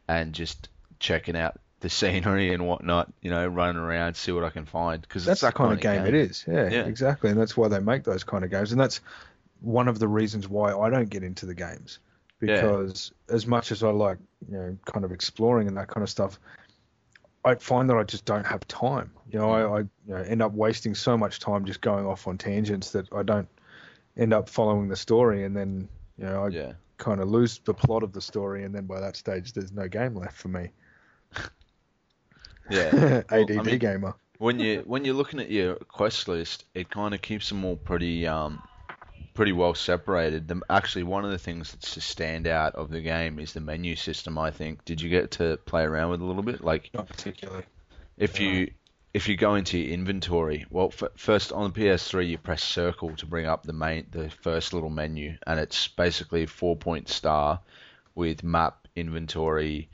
[0.08, 0.68] and just
[1.00, 5.02] checking out the scenery and whatnot, you know, running around, see what I can find
[5.02, 6.08] because That's the kind of game, eh?
[6.08, 6.46] it is.
[6.48, 6.86] Yeah, Yeah.
[6.86, 7.30] exactly.
[7.30, 8.72] And that's why they make those kind of games.
[8.72, 9.02] And that's
[9.62, 12.00] one of the reasons why I don't get into the games.
[12.42, 12.56] Yeah.
[12.62, 14.18] Because as much as I like,
[14.50, 16.40] you know, kind of exploring and that kind of stuff,
[17.44, 19.12] I find that I just don't have time.
[19.30, 19.74] You know, I, mm.
[19.74, 23.12] I you know, end up wasting so much time just going off on tangents that
[23.14, 23.48] I don't
[24.18, 26.74] end up following the story and then, you know, I Yeah.
[26.98, 29.88] kind of lose the plot of the story and then by that stage there's no
[29.88, 30.70] game left for me.
[32.70, 33.24] Yeah.
[33.32, 34.16] Well, ADD I mean, gamer.
[34.38, 37.76] when you when you're looking at your quest list, it kind of keeps them all
[37.76, 38.62] pretty um
[39.34, 40.48] pretty well separated.
[40.48, 43.96] The, actually, one of the things that's a standout of the game is the menu
[43.96, 44.38] system.
[44.38, 44.84] I think.
[44.86, 46.64] Did you get to play around with it a little bit?
[46.64, 47.66] Like Not particularly.
[48.18, 48.72] if you
[49.14, 53.16] if you go into your inventory, well, f- first on the PS3 you press circle
[53.16, 57.62] to bring up the main the first little menu, and it's basically four point star
[58.16, 59.90] with map, inventory,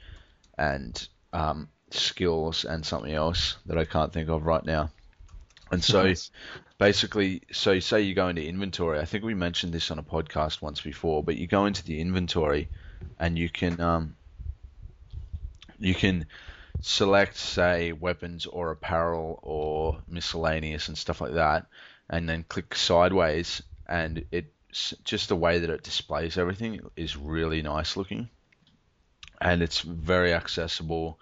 [0.57, 4.91] and um, skills and something else that I can't think of right now.
[5.71, 6.31] And so Nice.
[6.77, 8.99] basically, so say you go into inventory.
[8.99, 11.99] I think we mentioned this on a podcast once before, but you go into the
[12.01, 12.69] inventory
[13.19, 14.15] and you can um,
[15.79, 16.25] you can
[16.81, 21.67] select say weapons or apparel or miscellaneous and stuff like that,
[22.09, 24.53] and then click sideways, and it
[25.03, 28.29] just the way that it displays everything is really nice looking,
[29.39, 31.19] and it's very accessible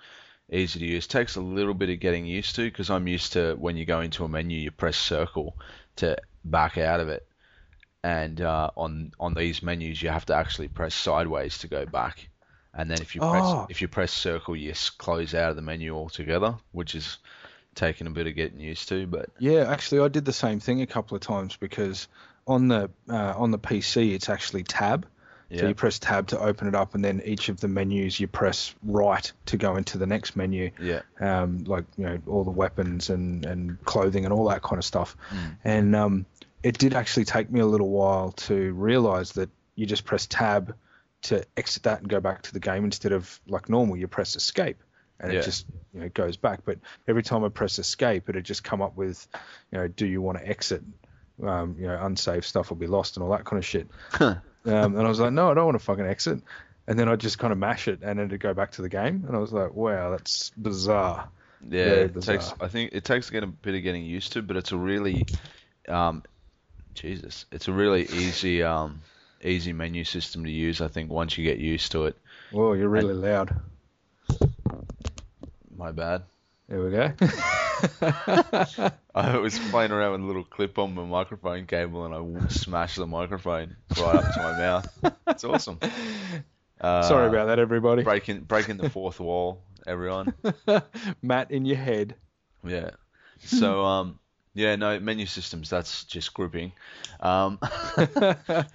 [0.51, 1.07] easy to use.
[1.07, 4.01] Takes a little bit of getting used to because I'm used to when you go
[4.01, 5.55] into a menu, you press circle
[5.97, 7.25] to back out of it,
[8.03, 12.29] and uh, on on these menus you have to actually press sideways to go back,
[12.73, 13.67] and then if you press Oh.
[13.69, 17.17] if you press circle, you close out of the menu altogether, which is
[17.75, 19.07] taking a bit of getting used to.
[19.07, 22.07] But Yeah, actually, I did the same thing a couple of times because
[22.47, 25.07] on the uh, on the PC it's actually tab.
[25.51, 28.27] So you press tab to open it up, and then each of the menus you
[28.27, 30.69] press right to go into the next menu.
[30.79, 34.77] yeah, Um, like you know all the weapons and and clothing and all that kind
[34.77, 35.17] of stuff.
[35.31, 35.55] Mm.
[35.63, 36.25] And um,
[36.61, 40.75] it did actually take me a little while to realize that you just press tab
[41.23, 44.35] to exit that and go back to the game instead of like normal you press
[44.35, 44.77] escape
[45.19, 45.39] and Yeah.
[45.39, 46.77] it just you know goes back but
[47.09, 49.27] every time i press escape it'd just come up with
[49.71, 50.81] you know do you want to exit
[51.43, 53.87] um, you know unsafe stuff will be lost and all that kind of shit
[54.65, 56.39] um, and i was like no i don't want to fucking exit
[56.87, 58.89] and then i just kind of mash it and then it'd go back to the
[58.89, 61.29] game and i was like wow that's bizarre
[61.67, 61.85] yeah.
[61.85, 62.57] Very It takes bizarre.
[62.61, 65.25] I think it takes a bit of getting used to, but it's a really
[65.87, 66.23] um,
[66.93, 69.01] Jesus, it's a really easy um,
[69.43, 70.81] easy menu system to use.
[70.81, 72.17] I think once you get used to it.
[72.51, 73.55] whoa you're really loud
[75.75, 76.23] My bad.
[76.67, 77.13] there we go
[79.15, 82.97] I was playing around with a little clip on my microphone cable and I smashed
[82.97, 85.15] the microphone right up to my mouth.
[85.27, 85.79] It's awesome.
[86.81, 90.33] Uh, sorry about that everybody breaking breaking the fourth wall, everyone.
[91.21, 92.15] matt in your head
[92.63, 92.91] Yeah.
[93.43, 94.19] So um
[94.53, 95.69] yeah, no menu systems.
[95.69, 96.73] That's just grouping.
[97.19, 97.59] Um,
[97.95, 98.67] the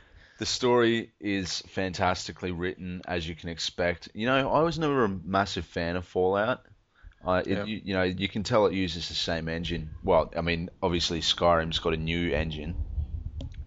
[0.43, 4.09] story is fantastically written, as you can expect.
[4.15, 6.65] You know, I was never a massive fan of Fallout.
[7.27, 7.65] Uh, it, Yeah.
[7.65, 9.91] you, you know, you can tell it uses the same engine.
[10.03, 12.75] Well, I mean, obviously Skyrim's got a new engine,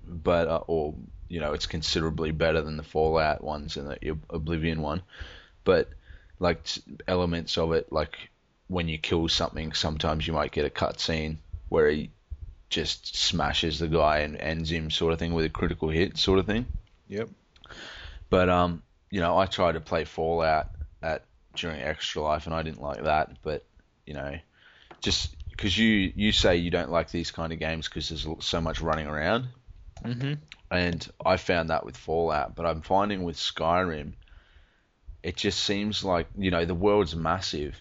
[0.06, 0.94] but uh, or
[1.28, 5.02] you know, it's considerably better than the Fallout ones and the Oblivion one.
[5.64, 5.90] But
[6.40, 6.66] like
[7.08, 8.30] elements of it, like
[8.68, 11.38] when you kill something, sometimes you might get a cutscene
[11.70, 12.12] where he
[12.70, 16.40] just smashes the guy and ends him, sort of thing, with a critical hit, sort
[16.40, 16.66] of thing.
[17.10, 17.30] Yep.
[18.30, 20.70] But um, you know, I tried to play Fallout
[21.02, 21.24] at
[21.58, 23.38] during Extra Life, and I didn't like that.
[23.44, 23.66] But
[24.06, 24.38] you know,
[25.02, 28.62] just because you you say you don't like these kind of games because there's so
[28.62, 29.48] much running around,
[30.04, 30.34] Mm-hmm.
[30.72, 32.56] and I found that with Fallout.
[32.56, 34.14] But I'm finding with Skyrim,
[35.24, 37.80] it just seems like you know the world's massive,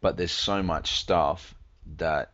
[0.00, 1.54] but there's so much stuff
[1.98, 2.32] that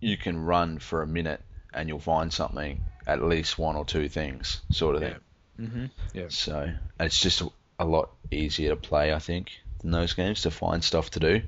[0.00, 1.40] you can run for a minute
[1.72, 5.08] and you'll find something, at least one or two things, sort of Yeah.
[5.08, 5.20] thing.
[5.60, 5.84] Mm-hmm.
[6.12, 6.26] Yeah.
[6.28, 9.50] So it's just a, a lot easier to play, I think,
[9.84, 11.42] than those games to find stuff to do.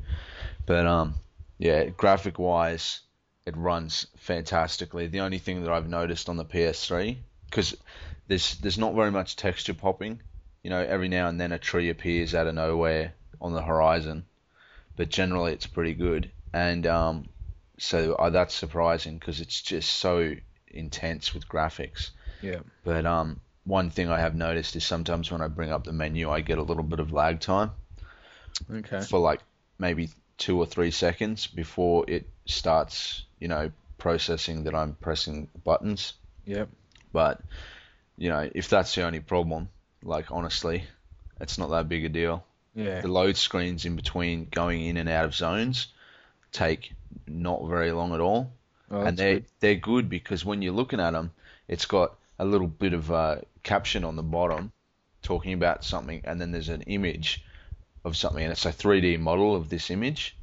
[0.67, 1.15] But um,
[1.59, 3.01] yeah, graphic wise,
[3.47, 5.07] it runs fantastically.
[5.07, 7.17] The only thing that I've noticed on the PS3,
[7.49, 7.75] because
[8.29, 10.21] there's there's not very much texture popping.
[10.63, 14.27] You know, every now and then a tree appears out of nowhere on the horizon,
[14.97, 16.31] but generally it's pretty good.
[16.53, 17.29] And um,
[17.79, 20.35] so uh, that's surprising because it's just so
[20.69, 22.11] intense with graphics.
[22.43, 22.61] Yeah.
[22.85, 26.31] But um, one thing I have noticed is sometimes when I bring up the menu,
[26.31, 27.71] I get a little bit of lag time
[28.71, 29.01] Okay.
[29.01, 29.41] for like
[29.79, 36.15] maybe two or three seconds before it starts, you know, processing that I'm pressing buttons.
[36.45, 36.69] Yep.
[37.13, 37.41] But
[38.19, 39.69] you know, if that's the only problem,
[40.03, 40.85] like honestly,
[41.41, 42.45] it's not that big a deal.
[42.75, 43.01] Yeah.
[43.01, 45.89] The load screens in between going in and out of zones
[46.53, 46.93] take
[47.27, 48.53] not very long at all
[48.91, 51.33] Oh, and they they're good because when you're looking at them,
[51.69, 54.73] it's got a little bit of a caption on the bottom
[55.23, 57.45] talking about something, and then there's an image
[58.07, 60.35] of something, and it's a 3D model of this image.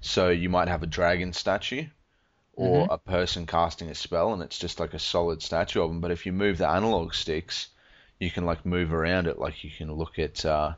[0.00, 1.84] So you might have a dragon statue
[2.54, 2.92] or Mm-hmm.
[2.92, 6.00] a person casting a spell, and it's just like a solid statue of them.
[6.00, 7.68] But if you move the analog sticks,
[8.18, 10.72] you can like move around it, like you can look at uh,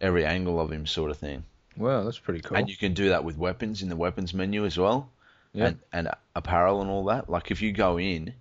[0.00, 1.44] every angle of him, sort of thing.
[1.76, 2.56] Wow, that's pretty cool.
[2.58, 5.10] And you can do that with weapons in the weapons menu as well,
[5.54, 5.66] Yeah.
[5.68, 7.28] and, and apparel and all that.
[7.30, 8.34] Like if you go in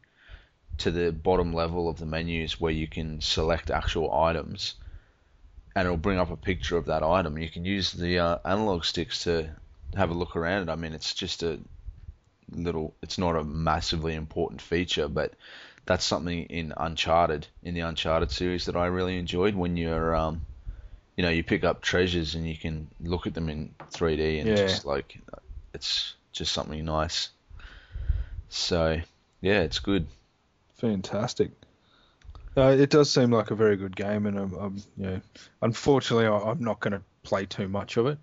[0.80, 4.76] to the bottom level of the menus where you can select actual items,
[5.78, 7.38] and it'll bring up a picture of that item.
[7.38, 9.48] You can use the uh, analog sticks to
[9.96, 10.72] have a look around it.
[10.72, 11.60] I mean, it's just a
[12.52, 12.96] little.
[13.04, 15.34] It's not a massively important feature, but
[15.86, 19.54] that's something in Uncharted, in the Uncharted series, that I really enjoyed.
[19.54, 20.42] When you're, um,
[21.16, 24.50] you know, you pick up treasures and you can look at them in 3D and
[24.50, 24.56] Yeah.
[24.56, 25.20] just like,
[25.76, 27.30] it's just something nice.
[28.50, 29.00] So,
[29.42, 30.08] yeah, it's good.
[30.78, 31.52] Fantastic.
[32.58, 35.22] Uh, it does seem like a very good game, and I'm, I'm you know,
[35.62, 38.18] unfortunately, I, I'm not going to play too much of it.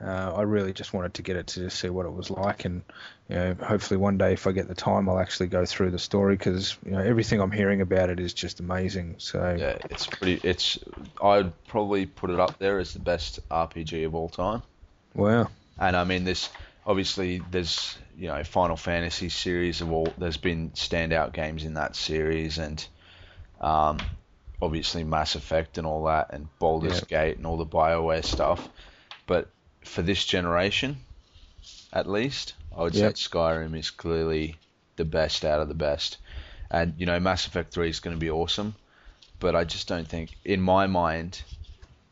[0.00, 2.64] Uh, I really just wanted to get it to just see what it was like,
[2.64, 2.82] and
[3.28, 5.98] you know, hopefully one day, if I get the time, I'll actually go through the
[5.98, 9.14] story because you know everything I'm hearing about it is just amazing.
[9.18, 10.40] So Yeah, it's pretty.
[10.42, 10.78] It's.
[11.22, 14.62] I'd probably put it up there as the best RPG of all time.
[15.14, 16.50] wow, And I mean, there's
[16.84, 20.12] obviously there's you know Final Fantasy series of all.
[20.18, 22.86] There's been standout games in that series, and
[23.60, 24.06] um,
[24.60, 28.68] obviously Mass Effect and all that, and Baldur's Gate and all the Bioware stuff.
[29.26, 29.48] But
[29.84, 30.96] for this generation,
[31.92, 33.14] at least, I would Yep.
[33.14, 34.56] say Skyrim is clearly
[34.96, 36.18] the best out of the best.
[36.70, 38.74] And you know, Mass Effect Three is going to be awesome,
[39.40, 41.42] but I just don't think, in my mind,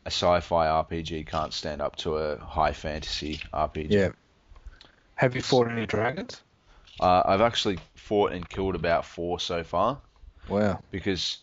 [0.05, 3.89] a sci-fi RPG can't stand up to a high fantasy RPG.
[3.91, 4.11] yeah.
[5.15, 6.41] Have you fought any dragons?
[6.99, 9.99] Uh, I've actually fought and killed about four so far
[10.49, 10.79] Wow.
[10.91, 11.37] because,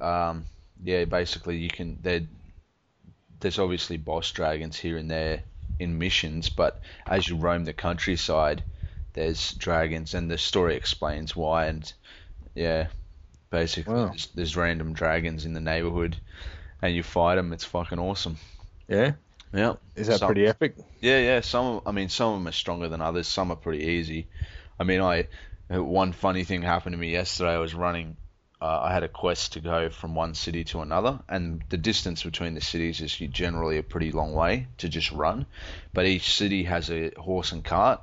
[0.00, 0.46] um,
[0.82, 1.98] yeah, basically you can.
[3.40, 5.42] There's obviously boss dragons here and there
[5.78, 8.62] in missions, but as you roam the countryside,
[9.12, 11.66] there's dragons, and the story explains why.
[11.66, 11.92] And
[12.54, 12.88] yeah,
[13.50, 14.06] basically Wow.
[14.08, 16.16] there's, there's random dragons in the neighborhood,
[16.82, 17.52] and you fight them.
[17.52, 18.38] It's fucking awesome.
[18.88, 19.12] Yeah.
[19.52, 19.74] Yeah.
[19.94, 20.74] Is that Some- pretty epic?
[21.00, 21.40] Yeah, yeah.
[21.40, 23.28] Some, I mean, some of them are stronger than others.
[23.28, 24.26] Some are pretty easy.
[24.80, 25.26] I mean, I
[25.70, 27.52] one funny thing happened to me yesterday.
[27.54, 28.16] I was running.
[28.60, 32.24] Uh, I had a quest to go from one city to another, and the distance
[32.24, 35.46] between the cities is generally a pretty long way to just run.
[35.94, 38.00] But each city has a horse and cart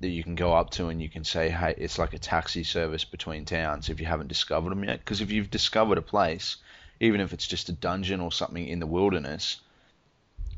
[0.00, 2.64] that you can go up to, and you can say, "Hey, it's like a taxi
[2.64, 6.58] service between towns." If you haven't discovered them yet, because if you've discovered a place,
[7.00, 9.60] even if it's just a dungeon or something in the wilderness,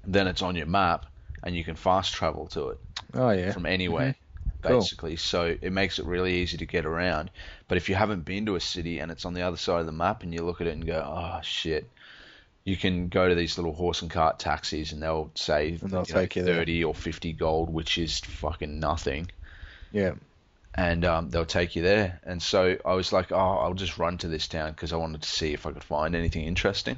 [0.05, 1.07] then it's on your map
[1.43, 2.79] and you can fast travel to it
[3.15, 3.53] Oh yeah.
[3.53, 4.15] from anywhere
[4.67, 4.81] Cool.
[4.81, 7.31] basically so it makes it really easy to get around
[7.69, 9.87] but if you haven't been to a city and it's on the other side of
[9.87, 11.89] the map and you look at it and go oh shit
[12.65, 16.05] you can go to these little horse and cart taxis and they'll say And they'll
[16.07, 16.57] you know, you there.
[16.57, 19.31] 30 or 50 gold which is fucking nothing
[19.93, 20.15] Yeah.
[20.75, 24.19] and um, they'll take you there and so i was like oh i'll just run
[24.19, 26.97] to this town because i wanted to see if i could find anything interesting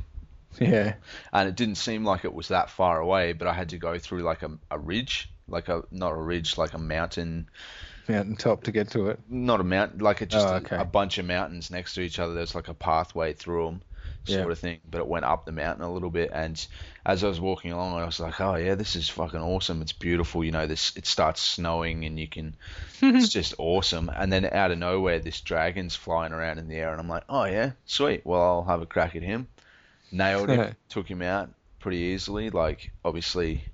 [0.59, 0.94] Yeah.
[1.33, 3.98] and it didn't seem like it was that far away, but I had to go
[3.98, 7.49] through like a, a ridge, like a not a ridge, like a mountain,
[8.09, 9.21] Mountain top to get to it.
[9.29, 12.19] not a mountain, like a, just Oh, a- a, bunch of mountains next to each
[12.19, 12.35] other.
[12.35, 13.83] There's like a pathway through them,
[14.25, 14.51] sort Yeah.
[14.53, 16.31] of thing, but it went up the mountain a little bit.
[16.33, 16.65] And
[17.05, 19.83] as I was walking along, I was like, oh yeah, this is fucking awesome.
[19.83, 20.43] It's beautiful.
[20.43, 22.57] You know, this it starts snowing and you can,
[23.03, 24.11] it's just awesome.
[24.15, 27.25] And then out of nowhere, this dragon's flying around in the air, and I'm like,
[27.29, 28.25] oh yeah, sweet.
[28.25, 29.49] Well, I'll have a crack at him.
[30.11, 32.49] Nailed him, took him out pretty easily.
[32.49, 33.65] Like obviously,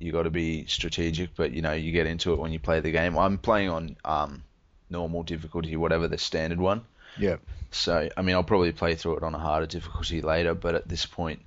[0.00, 2.80] you got to be strategic, but you know, you get into it when you play
[2.80, 3.16] the game.
[3.16, 4.42] I'm playing on um,
[4.88, 6.82] normal difficulty, whatever the standard one.
[7.18, 7.36] Yeah.
[7.70, 10.88] So, I mean, I'll probably play through it on a harder difficulty later, but at
[10.88, 11.40] this point,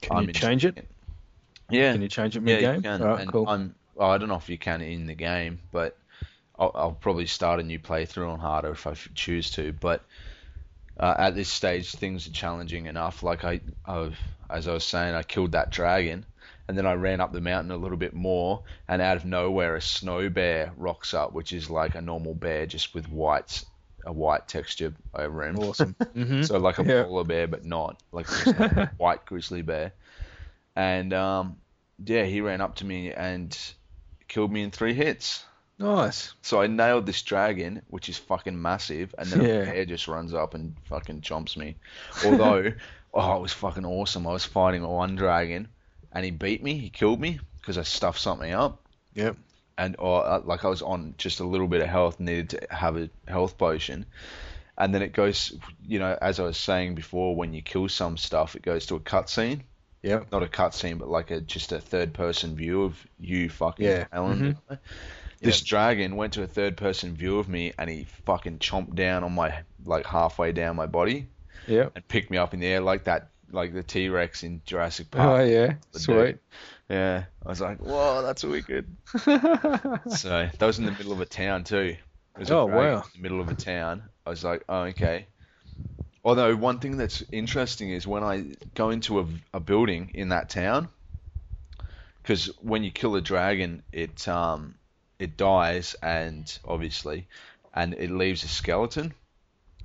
[0.00, 0.86] Can I'm you change it?
[1.70, 2.76] yeah, Can you change it mid-game?
[2.76, 3.02] you can.
[3.02, 3.48] All right, and cool.
[3.48, 5.96] I'm, well, I don't know if you can in the game, but
[6.58, 9.72] I'll, I'll probably start a new playthrough on harder if I choose to.
[9.72, 10.02] But
[10.98, 13.22] uh, at this stage, things are challenging enough.
[13.22, 14.10] Like I, I,
[14.50, 16.24] as I was saying, I killed that dragon,
[16.68, 19.76] and then I ran up the mountain a little bit more, and out of nowhere,
[19.76, 23.64] a snow bear rocks up, which is like a normal bear, just with white,
[24.06, 25.56] a white texture over him.
[25.58, 25.94] Awesome.
[26.14, 27.04] hmm So like a Yeah.
[27.04, 29.92] polar bear, but not like a white grizzly bear.
[30.76, 31.56] And um,
[32.04, 33.56] yeah, he ran up to me and
[34.28, 35.44] killed me in three hits.
[35.78, 36.34] Nice.
[36.42, 39.46] So I nailed this dragon, which is fucking massive, and then Yeah.
[39.66, 41.78] a bear just runs up and fucking chomps me.
[42.20, 42.72] Although,
[43.14, 44.26] oh, it was fucking awesome.
[44.26, 45.68] I was fighting one dragon,
[46.14, 46.78] and he beat me.
[46.78, 48.80] He killed me because I stuffed something up
[49.14, 49.36] Yep.
[49.78, 52.66] and or uh, like I was on just a little bit of health, needed to
[52.70, 54.06] have a health potion,
[54.78, 58.16] and then it goes, you know, as I was saying before, when you kill some
[58.16, 59.60] stuff, it goes to a cutscene,
[60.02, 60.26] Yep.
[60.32, 64.06] not a cutscene, but like a just a third person view of you fucking Yeah.
[64.12, 64.56] Alan.
[65.40, 69.24] This dragon went to a third person view of me, and he fucking chomped down
[69.24, 71.26] on my like halfway down my body
[71.66, 71.92] Yep.
[71.94, 75.10] and picked me up in the air like that, like the T Rex in Jurassic
[75.10, 75.40] Park.
[75.40, 75.74] Oh yeah.
[75.92, 76.38] Sweet.
[76.88, 78.86] Yeah, I was like, whoa, that's wicked.
[79.24, 81.96] So that was in the middle of a town too.
[82.36, 82.96] It was a Oh, wow.
[82.96, 84.02] In the middle of a town.
[84.26, 85.26] I was like, oh, okay.
[86.24, 90.48] Although one thing that's interesting is when I go into a, a building in that
[90.48, 90.88] town,
[92.22, 94.74] because when you kill a dragon, it um
[95.18, 97.28] it dies and obviously,
[97.72, 99.14] and it leaves a skeleton.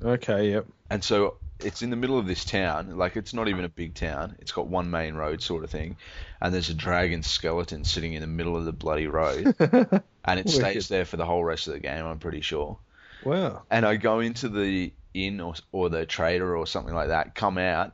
[0.03, 0.51] Okay.
[0.51, 0.65] Yep.
[0.89, 3.93] And so it's in the middle of this town, like it's not even a big
[3.93, 4.35] town.
[4.39, 5.97] It's got one main road sort of thing,
[6.41, 9.55] and there's a dragon skeleton sitting in the middle of the bloody road,
[10.25, 12.05] and it stays there for the whole rest of the game.
[12.05, 12.77] I'm pretty sure.
[13.23, 13.63] Wow.
[13.69, 17.57] And I go into the inn or or the trader or something like that, come
[17.57, 17.93] out,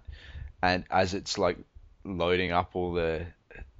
[0.61, 1.57] and as it's like
[2.03, 3.25] loading up all the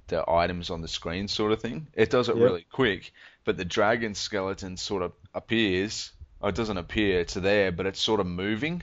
[0.08, 2.44] the items on the screen, sort of thing, it does it Yep.
[2.44, 3.12] really quick.
[3.44, 6.10] But the dragon skeleton sort of appears.
[6.40, 7.20] Or it doesn't appear.
[7.20, 8.82] It's there, but it's sort of moving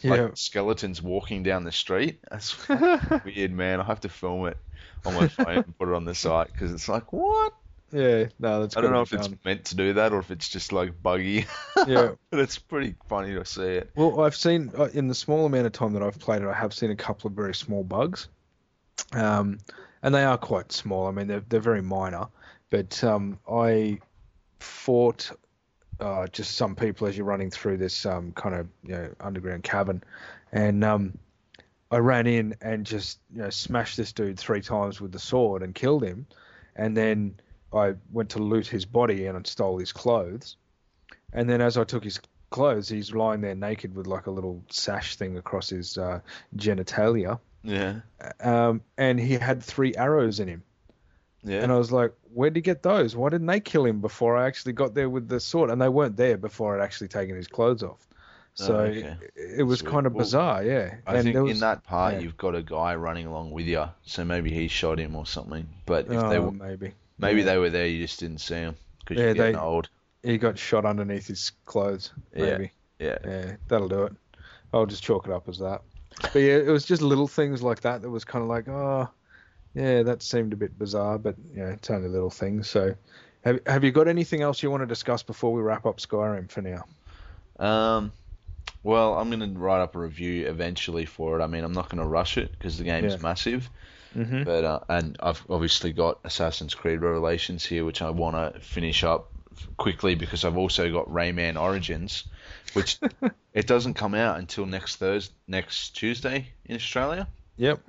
[0.00, 0.10] Yeah.
[0.12, 2.20] like skeletons walking down the street.
[2.30, 2.56] That's
[3.24, 3.80] weird, man.
[3.80, 4.56] I have to film it
[5.04, 7.52] on my phone and put it on the site because it's like, what?
[7.92, 8.26] yeah.
[8.38, 8.76] No, that's.
[8.76, 9.38] I don't know if it's done.
[9.44, 11.46] meant to do that or if it's just like buggy.
[11.88, 12.12] Yeah.
[12.30, 13.90] but it's pretty funny to see it.
[13.96, 16.52] Well, I've seen uh, in the small amount of time that I've played it, I
[16.54, 18.28] have seen a couple of very small bugs,
[19.12, 19.58] um,
[20.04, 21.08] and they are quite small.
[21.08, 22.26] I mean, they're they're very minor,
[22.70, 23.98] but um, I
[24.60, 25.32] fought
[26.00, 29.62] uh, just some people as you're running through this um, kind of you know underground
[29.62, 30.02] cavern,
[30.52, 31.18] and um,
[31.90, 35.62] I ran in and just you know smashed this dude three times with the sword
[35.62, 36.26] and killed him,
[36.76, 37.36] and then
[37.72, 40.56] I went to loot his body and stole his clothes,
[41.32, 44.62] and then as I took his clothes, he's lying there naked with like a little
[44.70, 46.20] sash thing across his uh,
[46.56, 48.00] genitalia, Yeah.
[48.40, 50.62] um, and he had three arrows in him.
[51.44, 51.60] Yeah.
[51.62, 53.16] And I was like, where'd he get those?
[53.16, 55.70] Why didn't they kill him before I actually got there with the sword?
[55.70, 58.06] And they weren't there before I'd actually taken his clothes off.
[58.54, 59.16] So Oh, okay.
[59.34, 59.90] it, it was Sweet.
[59.90, 60.96] kind of Well, bizarre, yeah.
[61.06, 62.20] I and think was, in that part yeah.
[62.20, 65.66] you've got a guy running along with you, so maybe he shot him or something.
[65.86, 67.46] But if oh, they were, maybe maybe yeah.
[67.46, 69.88] they were there, you just didn't see them because Yeah, you're getting they- old.
[70.22, 72.12] he got shot underneath his clothes.
[72.36, 72.44] Yeah.
[72.44, 72.70] Maybe.
[72.98, 73.18] Yeah.
[73.24, 74.12] Yeah, that'll do it.
[74.72, 75.80] I'll just chalk it up as that.
[76.20, 79.08] But yeah, it was just little things like that that was kind of like, oh,
[79.74, 82.68] yeah, that seemed a bit bizarre, but yeah, it's only little things.
[82.68, 82.94] So,
[83.44, 86.50] have have you got anything else you want to discuss before we wrap up Skyrim
[86.50, 86.84] for now?
[87.58, 88.12] Um,
[88.82, 91.42] well, I'm gonna write up a review eventually for it.
[91.42, 93.18] I mean, I'm not gonna rush it because the game's Yeah.
[93.22, 93.70] massive.
[94.16, 94.42] Mm-hmm.
[94.42, 99.04] But uh, and I've obviously got Assassin's Creed Revelations here, which I want to finish
[99.04, 99.30] up
[99.76, 102.24] quickly because I've also got Rayman Origins,
[102.74, 102.98] which
[103.54, 107.26] it doesn't come out until next Thursday, next Tuesday in Australia.
[107.56, 107.80] Yep.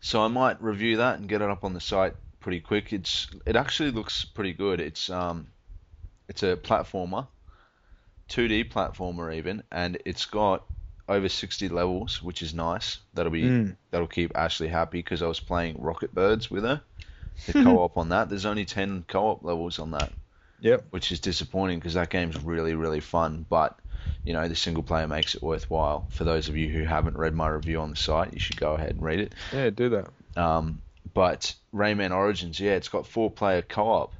[0.00, 2.92] So I might review that and get it up on the site pretty quick.
[2.92, 4.80] It's it actually looks pretty good.
[4.80, 5.48] It's um
[6.28, 7.28] it's a platformer,
[8.28, 10.64] 2D platformer even, and it's got
[11.08, 12.98] over 60 levels, which is nice.
[13.14, 13.76] That'll be Mm.
[13.90, 16.80] that'll keep Ashley happy because I was playing Rocket Birds with her.
[17.46, 18.28] The co-op on that.
[18.28, 20.12] There's only 10 co-op levels on that,
[20.60, 20.84] Yep.
[20.90, 23.44] which is disappointing because that game's really really fun.
[23.48, 23.79] But
[24.24, 26.06] you know the single player makes it worthwhile.
[26.10, 28.74] For those of you who haven't read my review on the site, you should go
[28.74, 29.34] ahead and read it.
[29.52, 30.08] Yeah, do that.
[30.36, 30.80] Um,
[31.14, 34.12] but Rayman Origins, yeah, it's got four player co-op.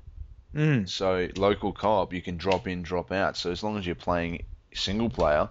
[0.55, 0.89] Mm.
[0.89, 3.37] So local co-op, you can drop in, drop out.
[3.37, 4.43] So as long as you're playing
[4.74, 5.49] single player,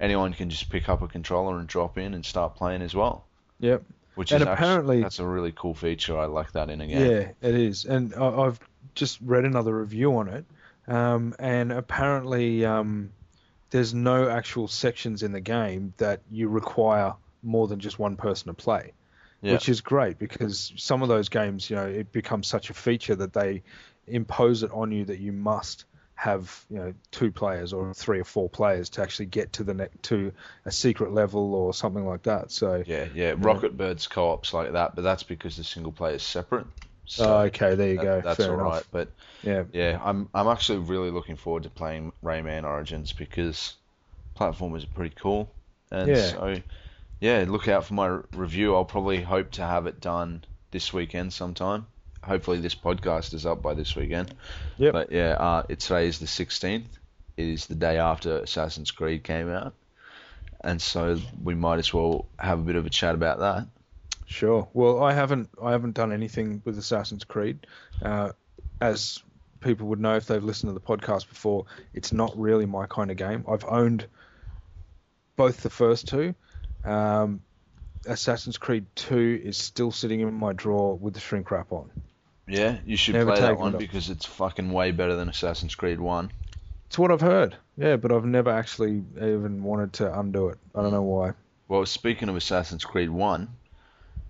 [0.00, 3.26] anyone can just pick up a controller and drop in and start playing as well.
[3.60, 3.82] Yep.
[4.14, 6.18] Which And is actually, apparently- that's a really cool feature.
[6.18, 7.10] I like that in a game.
[7.10, 7.84] Yeah, it is.
[7.84, 8.58] And I've
[8.94, 10.44] just read another review on it,
[10.88, 13.12] um, and apparently um,
[13.70, 18.46] there's no actual sections in the game that you require more than just one person
[18.48, 18.92] to play,
[19.42, 19.52] Yeah.
[19.52, 23.14] which is great because some of those games, you know, it becomes such a feature
[23.16, 23.62] that they
[24.06, 28.24] impose it on you that you must have you know two players or three or
[28.24, 30.32] four players to actually get to the ne- to
[30.64, 32.50] a secret level or something like that.
[32.50, 33.34] So Yeah, yeah.
[33.38, 36.66] Rocket Bird's co-op's like that, but that's because the single player is separate.
[37.08, 38.20] So Oh, okay, there you that- go.
[38.20, 38.72] That's Fair all enough.
[38.72, 38.84] right.
[38.92, 39.08] But
[39.42, 43.74] yeah, yeah, I'm I'm actually really looking forward to playing Rayman Origins because
[44.38, 45.50] platformers are pretty cool,
[45.90, 46.30] and Yeah.
[46.30, 46.56] so
[47.20, 48.74] yeah, look out for my review.
[48.74, 51.86] I'll probably hope to have it done this weekend sometime.
[52.22, 54.34] Hopefully, this podcast is up by this weekend.
[54.76, 54.92] Yep.
[54.92, 56.84] But yeah, uh, it today is the 16th.
[57.38, 59.72] It is the day after Assassin's Creed came out,
[60.60, 63.66] and so we might as well have a bit of a chat about that.
[64.28, 64.68] Sure.
[64.74, 67.66] Well, I haven't I haven't done anything with Assassin's Creed.
[68.02, 68.32] Uh,
[68.78, 69.22] as
[69.60, 71.64] people would know if they've listened to the podcast before,
[71.94, 73.44] it's not really my kind of game.
[73.48, 74.06] I've owned
[75.36, 76.34] both the first two.
[76.84, 77.40] Um,
[78.06, 81.90] Assassin's Creed 2 is still sitting in my drawer with the shrink wrap on.
[82.46, 85.74] Yeah, you should Never play that one it because it's fucking way better than Assassin's
[85.74, 86.30] Creed 1.
[86.86, 87.56] It's what I've heard.
[87.76, 90.58] Yeah, but I've never actually even wanted to undo it.
[90.74, 91.32] I don't know why.
[91.66, 93.48] Well, speaking of Assassin's Creed 1,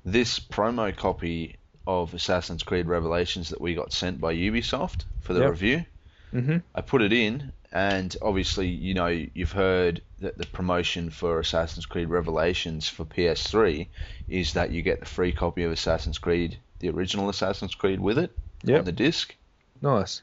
[0.04, 5.40] this promo copy of Assassin's Creed Revelations that we got sent by Ubisoft for the
[5.40, 5.50] Yep.
[5.50, 5.84] review,
[6.30, 11.38] hmm I put it in, and obviously, you know, you've heard that the promotion for
[11.40, 13.88] Assassin's Creed Revelations for PS3
[14.28, 18.18] is that you get the free copy of Assassin's Creed, the original Assassin's Creed, with
[18.18, 18.30] it
[18.64, 18.78] Yep.
[18.80, 19.34] on the disc.
[19.80, 20.22] Nice.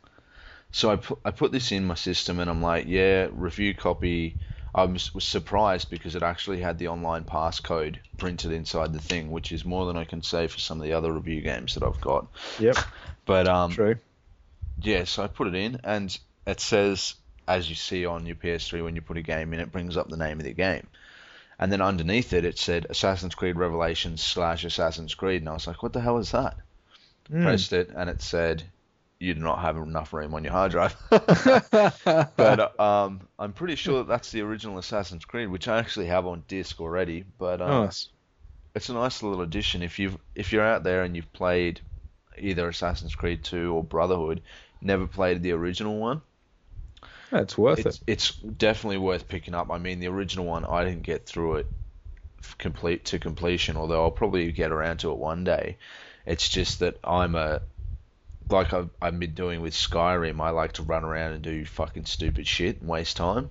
[0.71, 4.35] So I put, I put this in my system and I'm like, yeah, review copy.
[4.75, 9.31] I was, was surprised because it actually had the online passcode printed inside the thing,
[9.31, 11.83] which is more than I can say for some of the other review games that
[11.83, 12.27] I've got.
[12.59, 12.77] Yep.
[13.25, 13.95] But um, True.
[14.81, 16.15] yeah, so I put it in and
[16.45, 17.15] it says,
[17.47, 20.09] as you see on your PS3 when you put a game in, it brings up
[20.09, 20.87] the name of the game.
[21.57, 25.41] And then underneath it, it said Assassin's Creed Revelations slash Assassin's Creed.
[25.41, 26.57] And I was like, what the hell is that?
[27.31, 27.43] Mm.
[27.43, 28.63] Pressed it and it said,
[29.19, 30.95] you do not have enough room on your hard drive.
[31.09, 36.25] but um, I'm pretty sure that that's the original Assassin's Creed, which I actually have
[36.25, 37.25] on disc already.
[37.37, 38.09] But um, nice.
[38.73, 39.83] it's a nice little addition.
[39.83, 41.81] If you've if you're out there and you've played
[42.37, 44.41] either Assassin's Creed 2 or Brotherhood,
[44.81, 46.21] never played the original one,
[47.31, 48.03] That's worth it's it.
[48.07, 49.71] it's definitely worth picking up.
[49.71, 51.67] I mean, the original one I didn't get through it
[52.57, 55.77] complete to completion, although I'll probably get around to it one day.
[56.25, 57.61] It's just that I'm a
[58.49, 60.41] like I've, I've been doing with Skyrim.
[60.41, 63.49] I like to run around and do fucking stupid shit and waste time.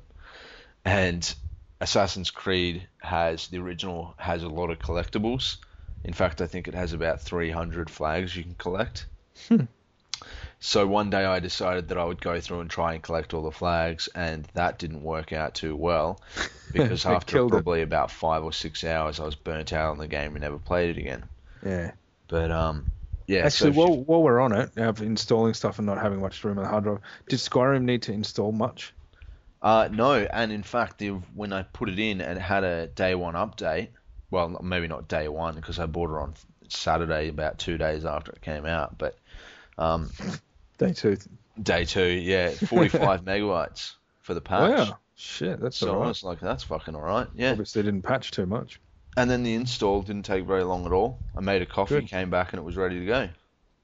[0.85, 1.35] And
[1.81, 5.57] Assassin's Creed has the original has a lot of collectibles.
[6.05, 9.07] In fact, I think it has about 300 flags you can collect.
[9.49, 9.65] Hmm.
[10.61, 13.43] So one day I decided that I would go through and try and collect all
[13.43, 16.21] the flags, and that didn't work out too well
[16.73, 17.57] because after killed it.
[17.57, 20.59] probably about five or six hours, I was burnt out on the game and never
[20.59, 21.25] played it again.
[21.65, 21.93] Yeah.
[22.29, 22.87] But um,
[23.27, 23.47] yeah.
[23.47, 26.59] Actually, so while, while we're on it, of installing stuff and not having much room
[26.59, 26.99] on the hard drive,
[27.29, 28.93] did Skyrim need to install much?
[29.63, 33.15] Uh, no, and in fact, the, when I put it in and had a day
[33.15, 33.89] one update,
[34.31, 36.35] well, maybe not day one because I bought it on
[36.69, 39.17] Saturday, about two days after it came out, but
[39.79, 40.11] um,
[40.79, 41.17] Day two.
[41.63, 44.89] day two, yeah, 45 megabytes for the patch.
[44.89, 44.99] Wow.
[45.17, 47.53] Shit, that's So I was like, that's fucking alright, yeah.
[47.53, 48.81] Obviously, didn't patch too much.
[49.17, 51.19] And then the install didn't take very long at all.
[51.37, 52.09] I made a coffee, Good.
[52.09, 53.29] came back, and it was ready to go.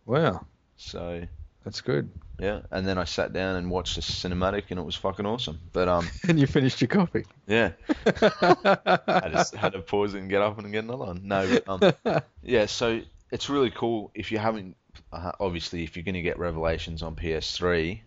[0.07, 0.45] Wow,
[0.77, 1.23] So
[1.65, 2.11] that's good.
[2.39, 5.61] yeah, and then I sat down and watched the cinematic, and it was fucking awesome.
[5.73, 7.27] But um, And you finished your coffee.
[7.47, 7.73] yeah,
[8.07, 11.21] I just had to pause and get up and get another one.
[11.25, 11.69] No, but,
[12.07, 13.01] um, yeah, so
[13.31, 14.11] it's really cool.
[14.15, 14.77] If you haven't,
[15.13, 18.01] uh, obviously, if you're going to get Revelations on PS3,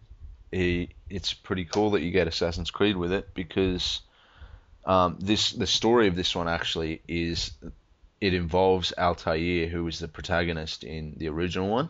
[0.55, 4.01] i it's pretty cool that you get Assassin's Creed with it because
[4.85, 7.51] um, this the story of this one actually is
[8.19, 11.89] it involves Altair, who was the protagonist in the original one.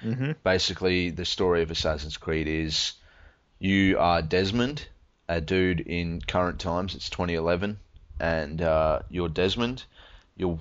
[0.00, 2.94] hmm Basically, the story of Assassin's Creed is
[3.58, 4.86] you are Desmond,
[5.28, 6.94] a dude in current times.
[6.94, 7.78] It's 2011,
[8.18, 9.84] and uh, you're Desmond.
[10.36, 10.58] You're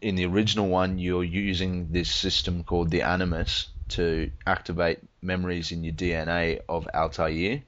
[0.00, 0.98] in the original one.
[0.98, 7.62] You're using this system called the Animus to activate memories in your DNA of Altair,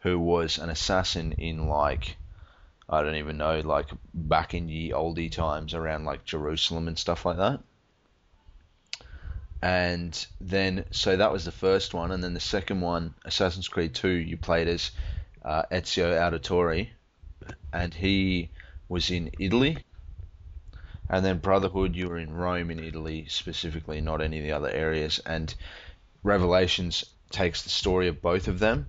[0.00, 2.16] who was an assassin in like
[2.92, 7.24] I don't even know, like back in ye oldie times around like Jerusalem and stuff
[7.24, 7.60] like that.
[9.62, 13.94] And then, so that was the first one, and then the second one, Assassin's Creed
[13.94, 14.90] 2, you played as
[15.42, 16.90] uh, Ezio Auditore,
[17.72, 18.50] and he
[18.90, 19.78] was in Italy.
[21.08, 24.70] And then Brotherhood, you were in Rome in Italy specifically, not any of the other
[24.70, 25.18] areas.
[25.24, 25.54] And
[26.22, 28.88] Revelations takes the story of both of them,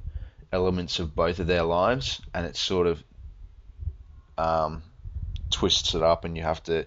[0.51, 3.01] elements of both of their lives, and it sort of
[4.37, 4.83] um,
[5.49, 6.85] twists it up, and you have to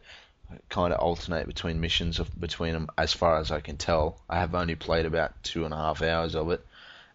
[0.68, 2.88] kind of alternate between missions of, between them.
[2.96, 6.02] As far as I can tell, I have only played about two and a half
[6.02, 6.64] hours of it,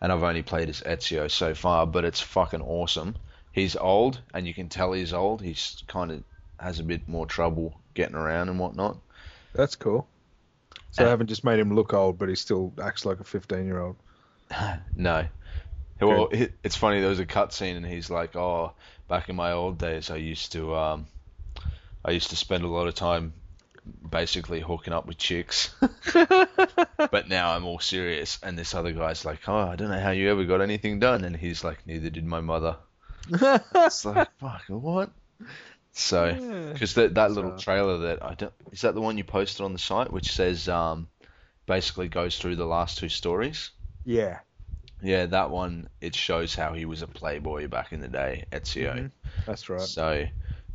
[0.01, 1.87] and I've only played as Ezio so far.
[1.87, 3.15] But it's fucking awesome.
[3.51, 5.41] He's old, and you can tell he's old.
[5.41, 6.23] He's kind of
[6.59, 8.97] has a bit more trouble getting around and whatnot.
[9.53, 10.07] That's cool.
[10.91, 13.23] So Uh, I haven't just made him look old, but he still acts like a
[13.23, 13.95] 15 year old.
[14.95, 15.27] No.
[15.99, 16.99] Well, it, it's funny.
[16.99, 18.73] There was a cutscene, and he's like, "Oh,
[19.11, 21.05] back in my old days, I used to, um,
[22.03, 23.33] I used to spend a lot of time,
[24.09, 25.75] basically hooking up with chicks,
[26.13, 30.11] but now I'm all serious." And this other guy's like, "Oh, I don't know how
[30.11, 32.77] you ever got anything done," and he's like, "Neither did my mother."
[33.29, 35.11] It's like, fuck, what?
[35.91, 39.65] So, because that that little trailer that I don't is that the one you posted
[39.65, 41.09] on the site, which says, um,
[41.65, 43.71] basically goes through the last two stories.
[44.05, 44.39] Yeah.
[45.01, 48.93] Yeah, that one it shows how he was a playboy back in the day, Ezio.
[48.93, 49.11] Mhm.
[49.45, 49.79] That's right.
[49.81, 50.25] So,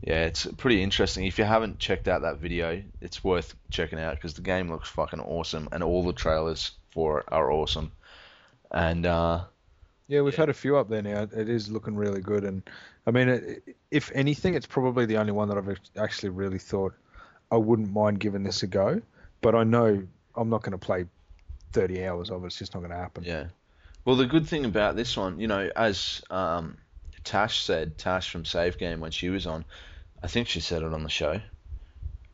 [0.02, 1.24] yeah, it's pretty interesting.
[1.26, 4.88] If you haven't checked out that video, it's worth checking out because the game looks
[4.88, 7.92] fucking awesome, and all the trailers for it are awesome.
[8.70, 9.44] And uh,
[10.08, 10.40] Yeah, we've Yeah.
[10.40, 11.22] had a few up there now.
[11.22, 12.62] It is looking really good, and
[13.06, 16.94] I mean, it, if anything, it's probably the only one that I've actually really thought
[17.50, 19.00] I wouldn't mind giving this a go.
[19.40, 20.06] But I know
[20.36, 21.06] I'm not going to play
[21.72, 22.46] 30 hours of it.
[22.46, 23.24] It's just not going to happen.
[23.24, 23.46] yeah,
[24.06, 26.78] well, the good thing about this one, you know, as um,
[27.24, 29.64] Tash said, Tash from Save Game when she was on,
[30.22, 31.40] I think she said it on the show.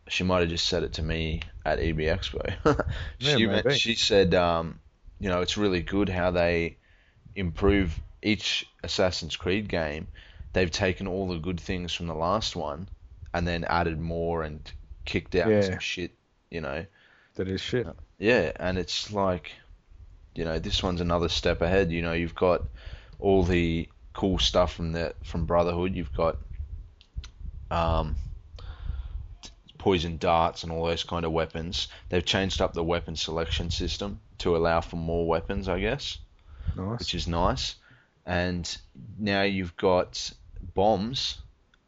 [0.09, 2.43] She might have just said it to me at EB Expo.
[3.19, 3.47] Yeah, she
[3.79, 4.81] she said, um,
[5.19, 6.77] you know, it's really good how they
[7.35, 10.09] improve each Assassin's Creed game.
[10.53, 12.89] They've taken all the good things from the last one
[13.33, 14.61] and then added more and
[15.07, 15.63] kicked out Yeah.
[15.63, 16.11] some shit,
[16.51, 16.85] you know.
[17.37, 17.87] That is shit.
[18.19, 19.53] Yeah, and it's like,
[20.35, 21.91] you know, this one's another step ahead.
[21.93, 22.65] You know, you've got
[23.19, 25.95] all the cool stuff from the from Brotherhood.
[25.95, 26.39] You've got
[27.71, 28.17] um,
[29.79, 31.89] poison darts and all those kind of weapons.
[32.09, 36.19] They've changed up the weapon selection system to allow for more weapons, I guess,
[36.77, 37.01] Nice.
[37.01, 37.77] which is nice.
[38.27, 38.77] And
[39.19, 40.33] now you've got
[40.75, 41.39] bombs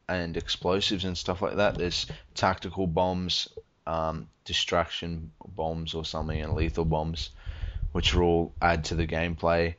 [0.09, 1.77] and explosives and stuff like that.
[1.77, 3.49] There's tactical bombs,
[3.87, 7.31] um, distraction bombs or something, and lethal bombs,
[7.95, 9.73] which will all add to the gameplay.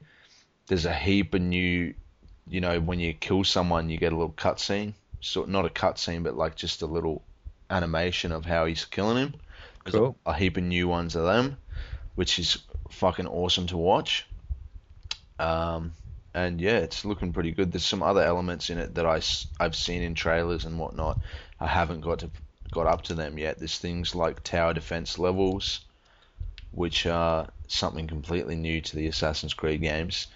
[0.67, 1.93] There's a heap of new,
[2.47, 4.93] you know, when you kill someone, you get a little cutscene.
[5.19, 7.23] So not a cutscene, but like just a little
[7.69, 9.33] animation of how he's killing him.
[9.83, 10.17] There's a- Cool.
[10.25, 11.57] a, heap of new ones of them,
[12.15, 12.57] which is
[12.89, 14.25] fucking awesome to watch.
[15.37, 15.91] Um,
[16.33, 17.73] and yeah, it's looking pretty good.
[17.73, 19.17] There's some other elements in it that I
[19.59, 21.19] I have seen in trailers and whatnot.
[21.59, 22.29] I haven't got to
[22.71, 23.59] got up to them yet.
[23.59, 25.81] There's things like tower defense levels,
[26.71, 30.27] which are something completely new to the Assassin's Creed games,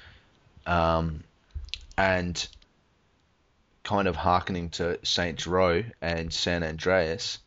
[0.66, 1.24] um,
[1.98, 2.48] and
[3.84, 7.40] kind of hearkening to Saints Row and San Andreas.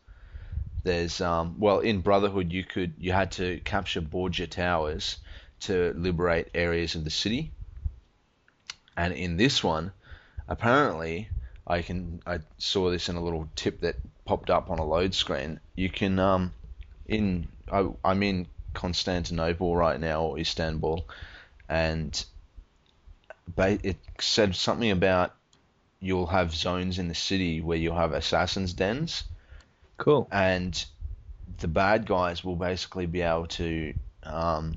[0.83, 5.17] There's um, well in Brotherhood you could you had to capture Borgia towers
[5.61, 7.51] to liberate areas of the city.
[8.97, 9.91] And in this one,
[10.47, 11.29] apparently,
[11.65, 15.13] I can I saw this in a little tip that popped up on a load
[15.13, 15.59] screen.
[15.75, 16.53] You can um,
[17.07, 21.05] in I, I'm in Constantinople right now or Istanbul,
[21.69, 22.23] and
[23.57, 25.33] it said something about
[25.99, 29.23] you'll have zones in the city where you'll have assassins dens
[29.97, 30.27] Cool.
[30.31, 30.85] and
[31.59, 33.93] the bad guys will basically be able to
[34.23, 34.73] um,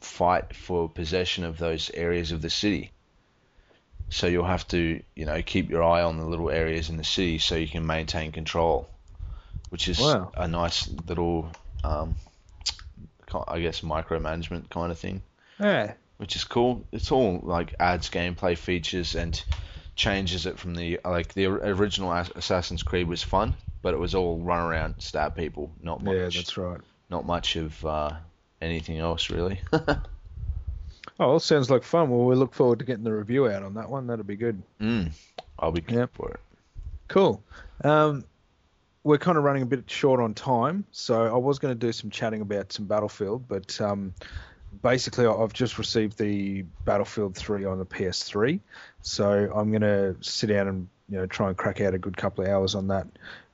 [0.00, 2.90] fight for possession of those areas of the city.
[4.08, 7.04] So you'll have to, you know, keep your eye on the little areas in the
[7.04, 8.88] city so you can maintain control,
[9.70, 10.32] which is Wow.
[10.36, 11.50] a nice little,
[11.82, 12.14] um,
[13.48, 15.22] I guess, micromanagement kind of thing
[15.60, 15.94] Yeah.
[16.18, 16.84] which is cool.
[16.92, 19.42] It's all like adds gameplay features and
[19.94, 24.38] changes it from the like the original Assassin's Creed was fun, but it was all
[24.38, 26.80] run around stab people, not much, Yeah, that's right.
[27.10, 28.12] not much of uh,
[28.60, 29.60] anything else really.
[31.18, 32.10] Oh, well, sounds like fun.
[32.10, 34.06] Well, we look forward to getting the review out on that one.
[34.06, 34.62] That'll be good.
[34.80, 35.10] mm,
[35.58, 36.10] I'll be Yep.
[36.14, 36.40] for it.
[37.08, 37.42] Cool.
[37.82, 38.24] Um,
[39.06, 41.92] we're kind of running a bit short on time, so I was going to do
[41.92, 44.12] some chatting about some Battlefield, but um,
[44.82, 48.58] basically, I've just received the Battlefield 3 on the PS3,
[49.02, 52.42] so I'm gonna sit down and you know try and crack out a good couple
[52.42, 53.06] of hours on that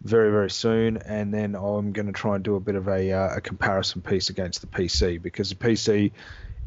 [0.03, 3.36] very very soon, and then I'm gonna try and do a bit of a, uh,
[3.36, 6.12] a comparison piece against the PC because the PC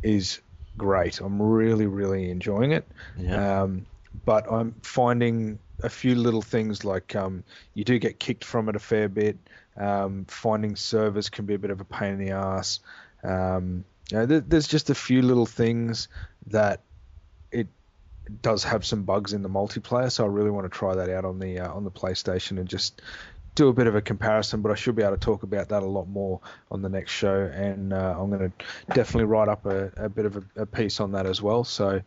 [0.04, 0.42] is
[0.78, 1.22] great.
[1.22, 2.88] I'm really really enjoying it.
[3.18, 3.64] Yeah.
[3.64, 3.88] Um,
[4.26, 8.76] but I'm finding a few little things like um, you do get kicked from it
[8.76, 9.38] a fair bit.
[9.78, 12.80] Um, finding servers can be a bit of a pain in the ass.
[13.24, 16.08] Um, you know, there, there's just a few little things
[16.48, 16.82] that
[17.52, 17.68] it
[18.42, 20.12] does have some bugs in the multiplayer.
[20.12, 22.68] So I really want to try that out on the uh, on the PlayStation and
[22.68, 23.02] just
[23.56, 24.62] do a bit of a comparison.
[24.62, 26.40] But I should be able to talk about that a lot more
[26.72, 30.26] on the next show, and uh, I'm going to definitely write up a, a bit
[30.26, 31.64] of a, a piece on that as well.
[31.64, 32.02] So.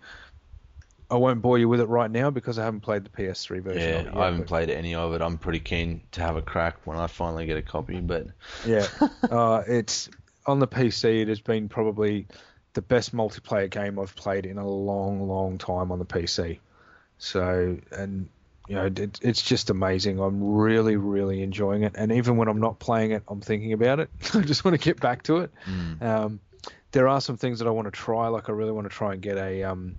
[1.11, 3.81] I won't bore you with it right now because I haven't played the PS3 version.
[3.81, 5.23] Yeah, of it yet, I haven't but- played any of it.
[5.23, 8.27] I'm pretty keen to have a crack when I finally get a copy, but
[8.67, 8.87] Yeah,
[9.31, 10.11] uh, it's
[10.47, 11.23] on the PC.
[11.23, 12.27] It has been probably
[12.75, 16.59] the best multiplayer game I've played in a long, long time on the PC.
[17.19, 18.29] So, and
[18.69, 20.21] you know, it, it's just amazing.
[20.21, 21.95] I'm really, really enjoying it.
[21.97, 24.11] And even when I'm not playing it, I'm thinking about it.
[24.35, 25.51] I just want to get back to it.
[25.67, 26.41] mm, Um,
[26.93, 28.29] there are some things that I want to try.
[28.29, 29.97] Like I really want to try and get a um,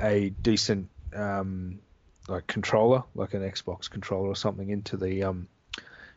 [0.00, 1.80] a decent um,
[2.28, 5.48] like controller, like an Xbox controller or something, into the um,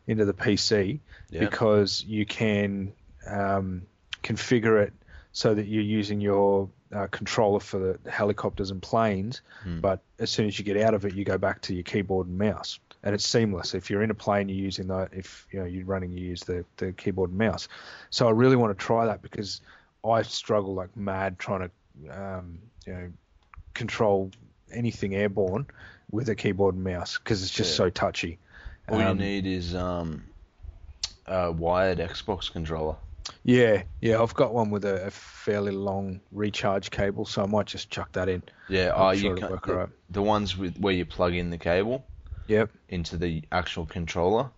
[0.06, 1.00] into the PC
[1.30, 1.40] yeah.
[1.40, 2.92] because you can
[3.26, 3.82] um,
[4.22, 4.92] configure it
[5.32, 9.80] so that you're using your uh, controller for the helicopters and planes, Hmm.
[9.80, 12.28] but as soon as you get out of it, you go back to your keyboard
[12.28, 13.74] and mouse, and it's seamless.
[13.74, 15.08] If you're in a plane, you're using that.
[15.12, 17.66] If you know you're running, you use the, the keyboard and mouse.
[18.10, 19.60] So I really want to try that because
[20.04, 23.12] I struggle like mad trying to um, you know
[23.74, 24.30] control
[24.72, 25.66] anything airborne
[26.10, 27.76] with a keyboard and mouse because it's just Yeah.
[27.86, 28.38] so touchy.
[28.88, 30.24] All you Um, need is um,
[31.26, 32.96] a wired Xbox controller.
[33.42, 37.66] Yeah, yeah, I've got one with a, a fairly long recharge cable, so I might
[37.66, 38.42] just chuck that in.
[38.68, 39.88] Yeah, oh, sure you can, work the, alright.
[40.10, 42.04] the ones with where you plug in the cable
[42.46, 42.70] Yep.
[42.90, 44.50] into the actual controller.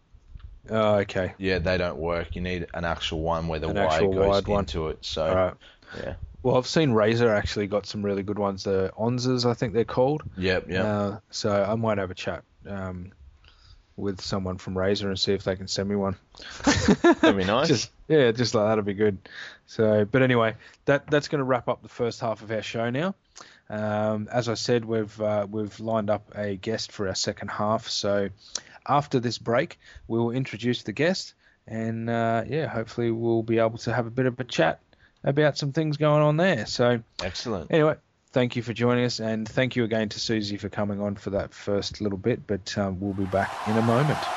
[0.69, 1.35] Oh, okay.
[1.39, 2.35] Yeah, they don't work.
[2.35, 4.61] You need an actual one where the An wire goes wired one.
[4.64, 5.05] into it.
[5.05, 5.55] So All right.
[5.97, 6.14] yeah,
[6.47, 8.63] Well, I've seen Razer actually got some really good ones.
[8.63, 10.23] The Onzas, I think they're called.
[10.37, 10.85] yep, yep.
[10.85, 13.11] Uh, so I might have a chat um,
[13.97, 16.15] with someone from Razer and see if they can send me one.
[17.03, 17.67] That'd be nice.
[17.67, 19.19] Just yeah, just like that'd be good.
[19.67, 22.91] So, but anyway, that that's going to wrap up the first half of our show
[22.91, 23.17] now.
[23.69, 27.89] Um, as I said, we've uh, we've lined up a guest for our second half.
[27.89, 28.29] So,
[28.87, 31.35] after this break, we will introduce the guest,
[31.67, 34.79] and uh, yeah, hopefully we'll be able to have a bit of a chat
[35.27, 36.66] about some things going on there.
[36.66, 37.70] So, Excellent.
[37.70, 37.97] anyway,
[38.33, 41.31] thank you for joining us, and thank you again to Susie for coming on for
[41.31, 42.47] that first little bit.
[42.47, 44.31] But um, we'll be back in a moment.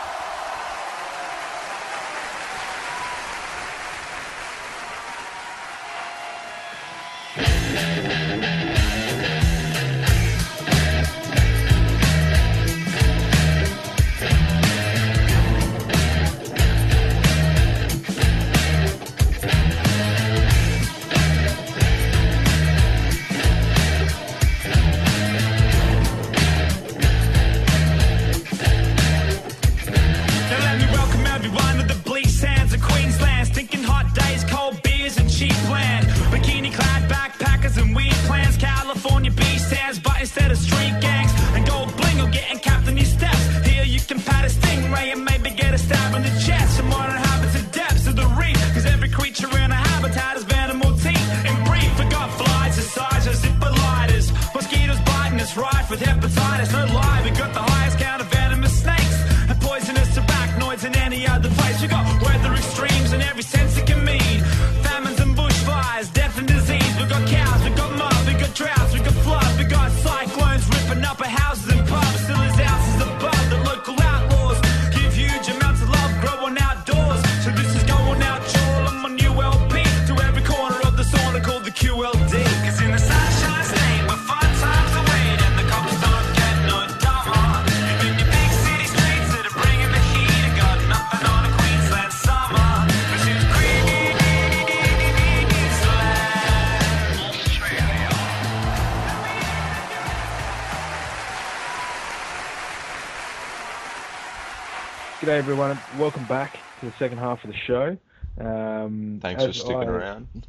[106.90, 107.98] The second half of the show.
[108.40, 110.28] Um, Thanks for sticking I- around.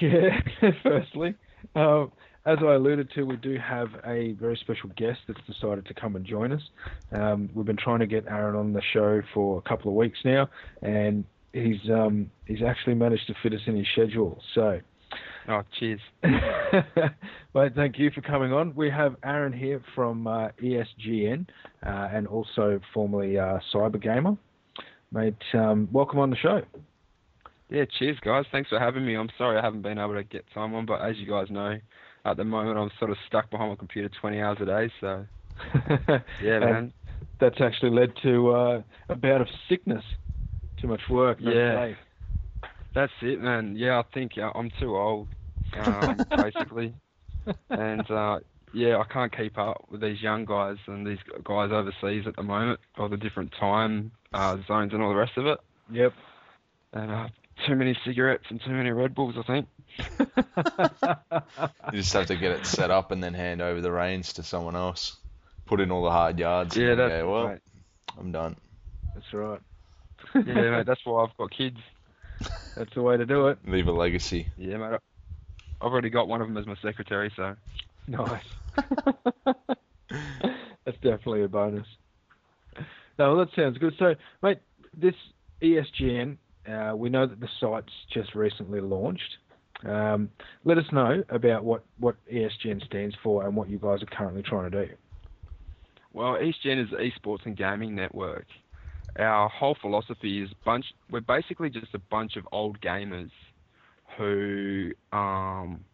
[0.00, 0.40] Yeah,
[0.82, 1.34] firstly,
[1.74, 2.10] um,
[2.46, 6.16] as I alluded to, we do have a very special guest that's decided to come
[6.16, 6.62] and join us.
[7.12, 10.20] Um, we've been trying to get Aaron on the show for a couple of weeks
[10.24, 10.48] now,
[10.80, 11.22] and
[11.52, 14.40] he's um, he's actually managed to fit us in his schedule.
[14.54, 14.80] So
[15.48, 16.00] Oh, cheers.
[17.54, 18.74] well, thank you for coming on.
[18.74, 21.46] We have Aaron here from uh, ESGN
[21.86, 24.36] uh, and also formerly uh, Cyber Gamer.
[25.10, 26.60] Mate, um, welcome on the show.
[27.70, 28.44] Yeah, cheers, guys.
[28.52, 29.14] Thanks for having me.
[29.14, 31.78] I'm sorry I haven't been able to get time on, but as you guys know,
[32.26, 34.90] at the moment I'm sort of stuck behind my computer 20 hours a day.
[35.00, 35.26] So
[36.42, 36.92] yeah, man.
[37.40, 40.04] That's actually led to uh, a bout of sickness.
[40.80, 41.38] Too much work.
[41.40, 41.92] Yeah.
[42.94, 43.76] That's it, man.
[43.76, 45.28] Yeah, I think uh, I'm too old,
[45.78, 46.94] um, basically,
[47.70, 48.40] and uh,
[48.72, 52.42] yeah, I can't keep up with these young guys and these guys overseas at the
[52.42, 55.58] moment, all the different time uh, zones and all the rest of it.
[55.90, 56.12] Yep.
[56.92, 57.28] And uh,
[57.66, 59.68] too many cigarettes and too many Red Bulls, I think.
[61.92, 64.42] You just have to get it set up and then hand over the reins to
[64.42, 65.16] someone else.
[65.66, 66.76] Put in all the hard yards.
[66.76, 67.60] Yeah, and that's go, well, right.
[68.18, 68.56] I'm done.
[69.14, 69.60] That's right.
[70.34, 71.78] Yeah, mate, that's why I've got kids.
[72.76, 73.58] That's the way to do it.
[73.66, 74.48] Leave a legacy.
[74.56, 75.00] Yeah, mate.
[75.80, 77.56] I've already got one of them as my secretary, so
[78.08, 78.42] Nice.
[80.84, 81.86] That's definitely a bonus.
[83.18, 83.92] No, well, that sounds good.
[83.98, 84.58] So, mate,
[84.96, 85.14] this
[85.62, 89.36] ESGN, uh, we know that the site's just recently launched.
[89.84, 90.30] Um,
[90.64, 94.42] let us know about what, what ESGN stands for and what you guys are currently
[94.42, 94.92] trying to do.
[96.12, 98.46] Well, EastGen is the Esports and Gaming Network.
[99.18, 100.86] Our whole philosophy is bunch.
[101.10, 103.30] We're basically just a bunch of old gamers
[104.16, 105.84] who um,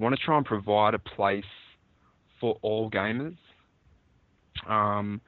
[0.00, 1.44] want to try and provide a place
[2.40, 3.36] for all gamers.
[4.68, 5.20] Um,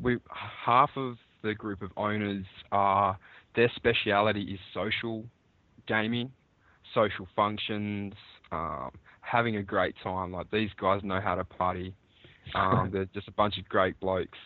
[0.00, 3.18] we half of the group of owners are
[3.54, 5.24] their speciality is social
[5.86, 6.30] gaming,
[6.94, 8.14] social functions,
[8.52, 10.32] um, having a great time.
[10.32, 11.94] Like these guys know how to party.
[12.54, 14.38] Um, they're just a bunch of great blokes.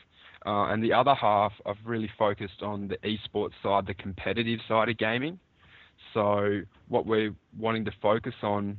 [0.45, 4.89] Uh, and the other half I've really focused on the esports side, the competitive side
[4.89, 5.39] of gaming.
[6.15, 8.79] So what we're wanting to focus on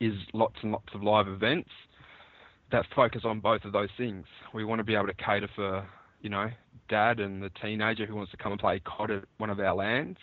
[0.00, 1.70] is lots and lots of live events
[2.72, 4.24] that focus on both of those things.
[4.54, 5.86] We want to be able to cater for,
[6.22, 6.50] you know,
[6.88, 9.74] dad and the teenager who wants to come and play COD at one of our
[9.74, 10.18] lands,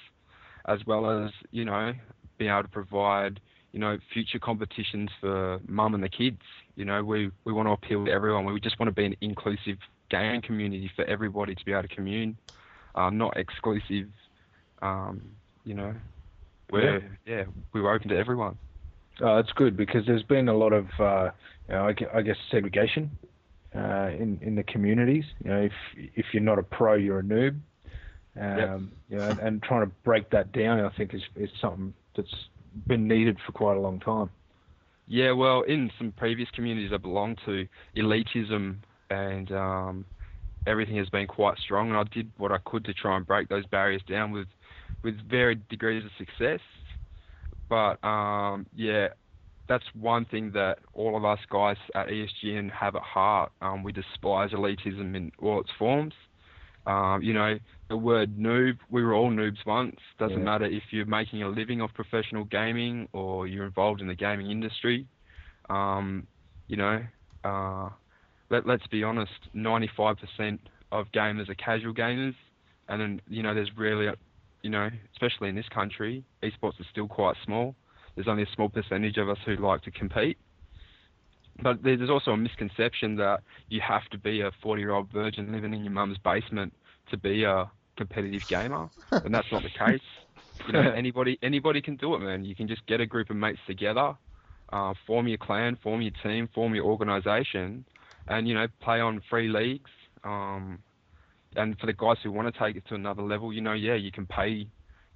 [0.68, 1.94] as well as, you know,
[2.38, 3.40] being able to provide,
[3.72, 6.42] you know, future competitions for mum and the kids.
[6.76, 8.46] You know, we, we want to appeal to everyone.
[8.46, 9.78] We just want to be an inclusive
[10.10, 12.38] game community for everybody to be able to commune,
[12.96, 14.08] um, not exclusive.
[14.82, 15.22] Um,
[15.66, 15.94] you know,
[16.72, 18.58] we're yeah, we were open to everyone.
[19.22, 21.32] Uh, that's good because there's been a lot of, uh,
[21.68, 23.12] you know, I, guess, segregation
[23.76, 25.26] uh, in in the communities.
[25.44, 25.74] You know, if
[26.16, 27.60] if you're not a pro, you're a noob.
[28.40, 31.94] Um, You know, and, and trying to break that down, I think, is is something
[32.16, 32.50] that's
[32.86, 34.30] been needed for quite a long time.
[35.08, 38.76] Yeah, well, in some previous communities I belong to, elitism
[39.10, 40.06] and um,
[40.66, 43.48] everything has been quite strong, and I did what I could to try and break
[43.48, 44.48] those barriers down with
[45.04, 46.60] with varied degrees of success.
[47.70, 49.10] But um, yeah,
[49.68, 53.52] that's one thing that all of us guys at ESGN have at heart.
[53.62, 56.14] Um, we despise elitism in all its forms.
[56.86, 57.60] Um, you know,
[57.90, 59.98] the word noob, we were all noobs once.
[60.20, 60.44] Doesn't Yeah.
[60.44, 64.52] matter if you're making a living off professional gaming or you're involved in the gaming
[64.52, 65.08] industry.
[65.70, 66.28] Um,
[66.68, 67.06] you know,
[67.44, 67.90] uh,
[68.50, 70.60] let, let's be honest, 95%
[70.92, 72.36] of gamers are casual gamers.
[72.88, 74.08] And then, you know, there's really,
[74.62, 77.76] you know, especially in this country, esports is still quite small.
[78.16, 80.38] There's only a small percentage of us who like to compete.
[81.62, 85.52] But there's also a misconception that you have to be a 40 year old virgin
[85.52, 86.74] living in your mum's basement
[87.10, 88.90] to be a competitive gamer.
[89.12, 90.02] and that's not the case.
[90.66, 92.44] You know, anybody anybody can do it, man.
[92.44, 94.16] You can just get a group of mates together,
[94.74, 97.86] uh, form your clan, form your team, form your organisation,
[98.28, 99.92] and you know play on free leagues.
[100.24, 100.80] Um,
[101.58, 103.96] and for the guys who want to take it to another level, you know, yeah,
[103.96, 104.68] you can pay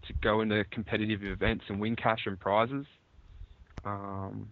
[0.08, 2.86] to go into competitive events and win cash and prizes.
[3.86, 4.50] Um,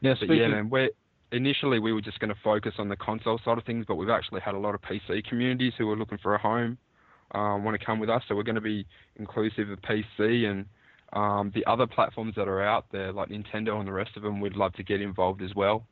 [0.00, 0.90] Now, speaking, yeah, man, we're
[1.32, 4.10] initially we were just going to focus on the console side of things, but we've
[4.10, 6.78] actually had a lot of PC communities who are looking for a home,
[7.32, 8.22] um, want to come with us.
[8.28, 10.66] So we're going to be inclusive of PC and
[11.12, 14.40] um, the other platforms that are out there, like Nintendo and the rest of them.
[14.40, 15.86] We'd love to get involved as well.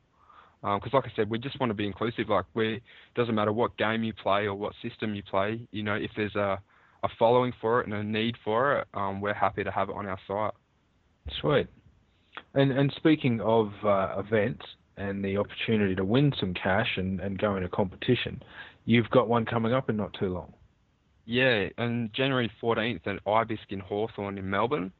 [0.64, 2.30] Because, like I said, we just want to be inclusive.
[2.30, 2.80] Like, we
[3.14, 5.60] doesn't matter what game you play or what system you play.
[5.72, 6.58] You know, if there's a
[7.02, 9.94] a following for it and a need for it, um, we're happy to have it
[9.94, 10.54] on our site.
[11.40, 11.66] Sweet.
[12.54, 14.64] And and speaking of uh, events
[14.96, 18.42] and the opportunity to win some cash and, and go in a competition,
[18.86, 20.54] you've got one coming up in not too long.
[21.26, 24.92] Yeah, on January 14th at Ibisc in Hawthorn in Melbourne.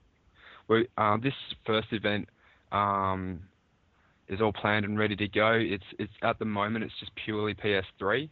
[0.69, 1.35] We, uh, this
[1.67, 2.29] first event
[2.73, 3.41] um,
[4.29, 5.53] is all planned and ready to go.
[5.53, 8.29] It's it's at the moment it's just purely PS3,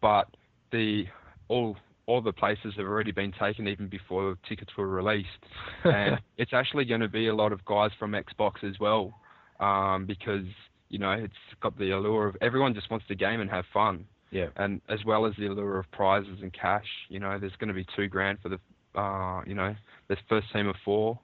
[0.00, 0.28] but
[0.72, 1.04] the
[1.48, 5.28] all all the places have already been taken even before the tickets were released,
[5.84, 9.12] and it's actually going to be a lot of guys from Xbox as well,
[9.60, 10.44] um, because
[10.88, 14.04] you know it's got the allure of everyone just wants to game and have fun,
[14.30, 14.48] Yeah.
[14.56, 16.86] and as well as the allure of prizes and cash.
[17.08, 19.74] You know, there's going to be two grand for the, uh, you know,
[20.08, 21.18] the first team of four,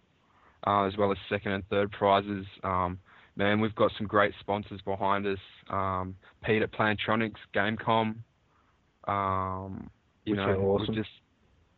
[0.67, 2.45] uh, as well as second and third prizes.
[2.65, 2.99] Um,
[3.37, 5.39] man, we've got some great sponsors behind us.
[5.71, 8.17] Um, Pete at Plantronics, Gamecom.
[9.09, 9.91] Um,
[10.25, 10.95] you Which know, awesome.
[10.95, 11.11] we've just,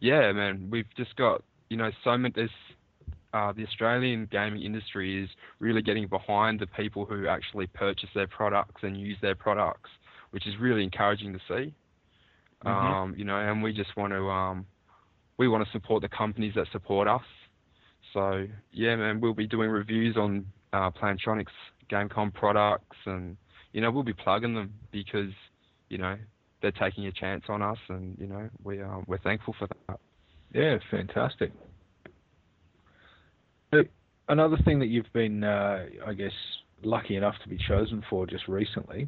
[0.01, 2.33] yeah, man, we've just got, you know, so many.
[2.35, 2.51] There's
[3.33, 5.29] uh, the Australian gaming industry is
[5.59, 9.91] really getting behind the people who actually purchase their products and use their products,
[10.31, 11.75] which is really encouraging to see.
[12.65, 12.71] Mhm.
[12.71, 14.67] Um, you know, and we just want to um,
[15.37, 17.25] we want to support the companies that support us.
[18.13, 21.47] So yeah, man, we'll be doing reviews on uh, Plantronics
[21.91, 23.37] Gamecom products, and
[23.73, 25.33] you know, we'll be plugging them because
[25.89, 26.17] you know
[26.61, 30.01] they're taking a chance on us, and you know we uh, we're thankful for that.
[30.53, 31.53] Yeah, fantastic.
[34.29, 36.33] Another thing that you've been, uh, I guess,
[36.83, 39.07] lucky enough to be chosen for just recently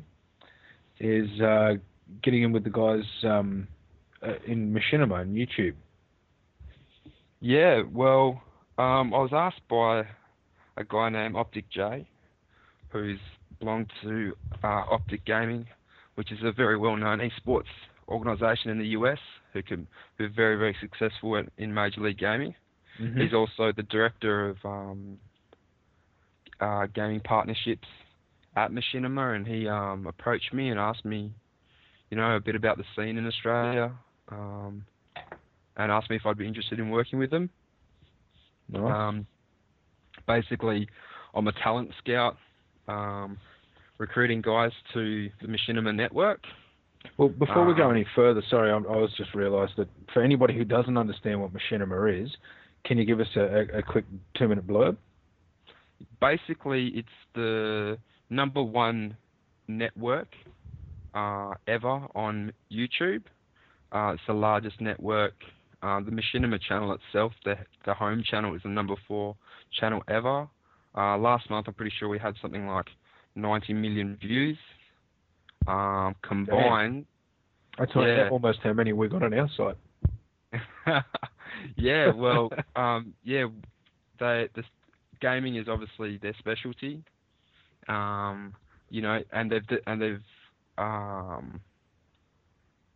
[1.00, 1.74] is uh,
[2.22, 3.66] getting in with the guys um,
[4.22, 5.74] uh, in Machinima and YouTube.
[7.40, 8.42] Yeah, well,
[8.76, 10.04] um, I was asked by
[10.76, 12.06] a guy named Optic J,
[12.90, 13.18] who's
[13.58, 15.66] belonged to uh, Optic Gaming,
[16.16, 17.64] which is a very well-known esports
[18.08, 19.18] organisation in the US,
[19.52, 19.86] who can
[20.18, 22.54] who are very very successful in, in Major League Gaming.
[23.20, 25.18] He's also the director of um,
[26.60, 27.86] uh, gaming partnerships
[28.56, 31.30] at Machinima, and he um, approached me and asked me,
[32.10, 33.92] you know, a bit about the scene in Australia,
[34.30, 34.84] um,
[35.76, 37.50] and asked me if I'd be interested in working with them.
[38.68, 39.24] Nice.
[40.28, 40.88] Um, basically,
[41.34, 42.36] I'm a talent scout,
[42.88, 43.38] um,
[43.98, 46.40] recruiting guys to the Machinima network.
[47.18, 50.22] Well, before we go Uh, any further, sorry, I, I was just realised that for
[50.22, 52.30] anybody who doesn't understand what Machinima is,
[52.84, 54.04] can you give us a, a, quick
[54.34, 54.96] two-minute blurb?
[56.20, 57.98] Basically, it's the
[58.28, 59.16] number one
[59.68, 60.28] network
[61.14, 63.22] uh, ever on YouTube.
[63.92, 65.34] Uh, it's the largest network.
[65.82, 69.36] Uh, the Machinima channel itself, the the home channel, is the number four
[69.72, 70.48] channel ever.
[70.96, 72.86] Uh, last month, I'm pretty sure we had something like
[73.34, 74.58] 90 million views
[75.66, 77.06] um, combined.
[77.78, 78.28] That's Yeah.
[78.30, 79.76] almost how many we got on our site.
[81.76, 83.46] yeah, well, um, yeah,
[84.18, 84.62] they the
[85.20, 87.02] gaming is obviously their specialty.
[87.88, 88.54] Um,
[88.88, 90.22] you know, and they've and they've
[90.78, 91.60] um,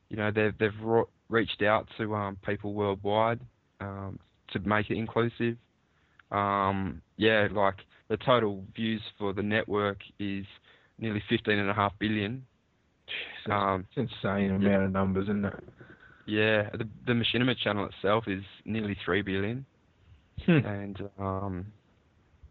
[0.08, 3.40] you know they've they've reached out to um, people worldwide
[3.80, 4.18] um,
[4.52, 5.56] to make it inclusive.
[6.30, 7.76] Um, yeah, like
[8.08, 10.44] the total views for the network is
[10.98, 12.44] nearly fifteen and a half billion.
[13.46, 15.54] Jeez, Um, it's insane amount of numbers, isn't it?
[16.26, 19.64] yeah, the the Machinima channel itself is nearly three billion.
[20.46, 20.64] Hmm.
[20.64, 21.66] and um,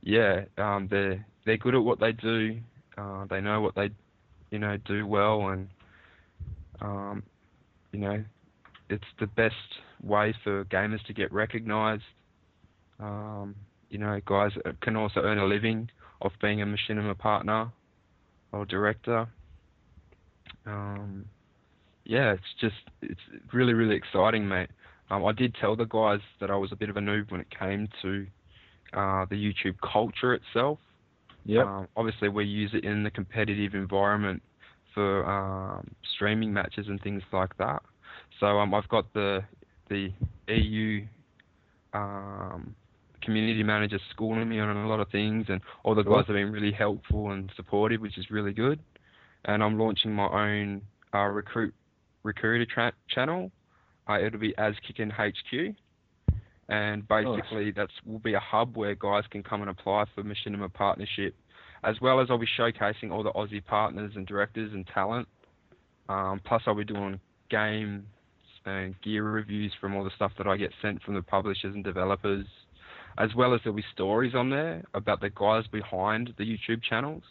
[0.04, 2.60] yeah, um, they're they're good at what they do.
[2.98, 3.90] Uh, they know what they,
[4.52, 5.70] you know, do well, and
[6.82, 7.24] um,
[7.92, 8.24] you know,
[8.90, 9.56] it's the best
[10.04, 12.04] way for gamers to get recognised.
[13.00, 13.56] Um,
[13.90, 15.90] you know, guys can also earn a living
[16.22, 17.72] off being a machinima partner
[18.52, 19.28] or director.
[20.66, 21.26] Um,
[22.06, 23.20] yeah, it's just it's
[23.54, 24.70] really really exciting, mate.
[25.12, 27.42] Um, I did tell the guys that I was a bit of a noob when
[27.42, 28.28] it came to
[28.94, 30.80] uh, the YouTube culture itself.
[31.46, 31.66] Yep.
[31.66, 34.42] Um, obviously, we use it in the competitive environment
[34.94, 37.82] for um, streaming matches and things like that.
[38.40, 39.44] So um, I've got the
[39.90, 40.12] the
[40.48, 41.06] EU
[41.94, 42.76] um,
[43.22, 46.52] community manager schooling me on a lot of things, and all the guys have been
[46.52, 48.80] really helpful and supportive, which is really good.
[49.46, 50.82] And I'm launching my own
[51.14, 51.74] uh, recruit
[52.24, 53.52] recruiter tra- channel.
[54.10, 55.76] Uh, it'll be as Kickin HQ,
[56.68, 60.74] and basically that's will be a hub where guys can come and apply for Machinima
[60.74, 61.36] partnership,
[61.84, 65.28] as well as I'll be showcasing all the Aussie partners and directors and talent.
[66.10, 68.06] Um, plus, I'll be doing game
[68.66, 71.84] and gear reviews from all the stuff that I get sent from the publishers and
[71.84, 72.46] developers,
[73.18, 77.24] as well as there'll be stories on there about the guys behind the YouTube channels.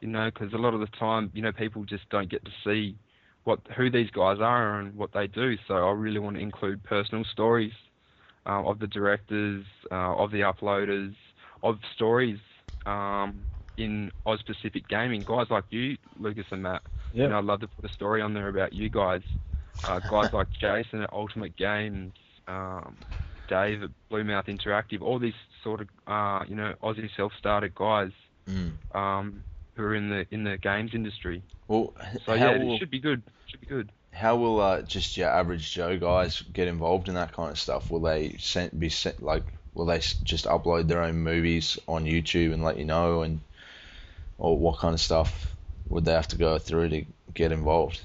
[0.00, 2.50] You know, because a lot of the time, you know, people just don't get to
[2.64, 2.96] see
[3.44, 5.56] what who these guys are and what they do.
[5.66, 7.72] So I really want to include personal stories
[8.46, 11.14] uh, of the directors, uh, of the uploaders,
[11.62, 12.38] of stories
[12.86, 13.46] um,
[13.76, 15.24] in Oz Pacific gaming.
[15.24, 16.82] Guys like you, Lucas and Matt.
[17.12, 17.24] Yeah.
[17.24, 19.22] You know, I'd love to put a story on there about you guys.
[19.82, 22.12] Uh, guys like Jason at Ultimate Games,
[22.46, 22.98] um,
[23.48, 25.34] Dave at Bluemouth Interactive, all these
[25.64, 28.12] sort of uh, you know Aussie self-started guys
[28.48, 28.72] Mm.
[28.94, 29.42] um,
[29.74, 31.42] who are in the in the games industry.
[31.66, 31.94] Well,
[32.24, 33.22] So how yeah, will, it should be good.
[33.46, 33.90] Should be good.
[34.12, 37.90] how will uh, just your average Joe guys get involved in that kind of stuff?
[37.90, 39.44] Will they sent, be sent like?
[39.74, 43.40] Will they just upload their own movies on YouTube and let you know, and
[44.38, 45.54] or what kind of stuff
[45.88, 48.00] would they have to go through to get involved?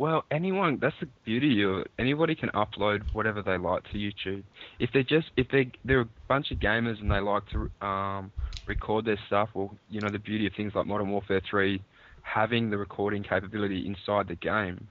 [0.00, 1.90] Well, anyone, that's the beauty of it.
[1.98, 4.42] Anybody can upload whatever they like to YouTube.
[4.78, 8.32] If they're just, if they, they're a bunch of gamers and they like to um,
[8.66, 11.82] record their stuff, well, you know, the beauty of things like Modern Warfare 3,
[12.22, 14.88] having the recording capability inside the game,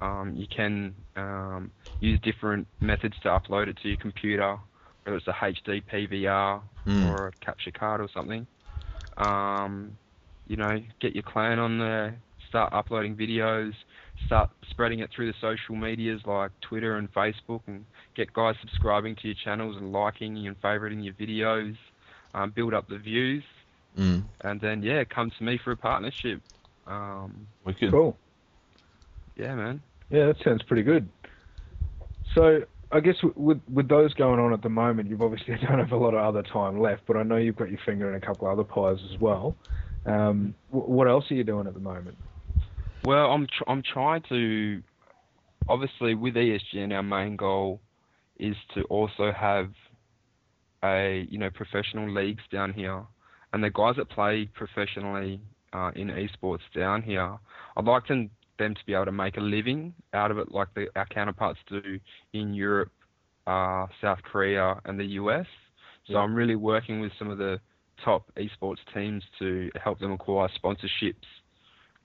[0.00, 4.56] um, you can um, use different methods to upload it to your computer,
[5.04, 7.04] whether it's a HD PVR Hmm.
[7.04, 8.46] or a capture card or something.
[9.18, 9.98] Um,
[10.46, 13.72] you know, get your clan on there, start uploading videos,
[14.24, 19.16] start spreading it through the social medias like Twitter and Facebook, and get guys subscribing
[19.16, 21.76] to your channels and liking and favoriting your videos.
[22.34, 23.44] Um, build up the views,
[23.98, 24.24] Mm.
[24.42, 26.42] and then yeah, come to me for a partnership.
[26.86, 27.90] Um, We could.
[27.90, 28.16] Cool.
[29.36, 29.80] yeah, man.
[30.10, 31.08] Yeah, that sounds pretty good.
[32.34, 32.62] So
[32.92, 35.96] I guess with with those going on at the moment, you've obviously don't have a
[35.96, 38.48] lot of other time left, but I know you've got your finger in a couple
[38.48, 39.56] other pies as well.
[40.04, 42.16] Um, wh- what else are you doing at the moment?
[43.06, 44.82] Well, I'm tr- I'm trying to,
[45.68, 47.80] obviously with E ESGN, our main goal
[48.40, 49.70] is to also have
[50.82, 53.04] a you know professional leagues down here,
[53.52, 55.40] and the guys that play professionally
[55.72, 57.38] uh, in esports down here,
[57.76, 58.28] I'd like them
[58.58, 61.60] them to be able to make a living out of it, like the, our counterparts
[61.68, 62.00] do
[62.32, 62.90] in Europe,
[63.46, 65.46] uh, South Korea, and the US.
[66.08, 66.18] So Yeah.
[66.22, 67.60] I'm really working with some of the
[68.04, 71.28] top esports teams to help them acquire sponsorships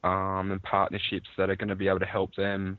[0.04, 2.78] um, and partnerships that are going to be able to help them,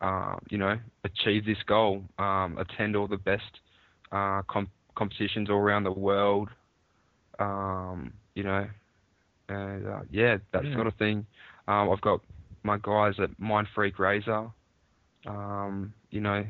[0.00, 3.60] uh, you know, achieve this goal, um, attend all the best
[4.10, 6.48] uh, com- competitions all around the world,
[7.38, 8.66] um, you know,
[9.48, 10.74] and uh, yeah, that Yeah.
[10.74, 11.26] sort of thing.
[11.68, 12.20] Um, I've got
[12.62, 14.48] my guys at Mind Freak Razor.
[15.26, 16.44] Um, you know,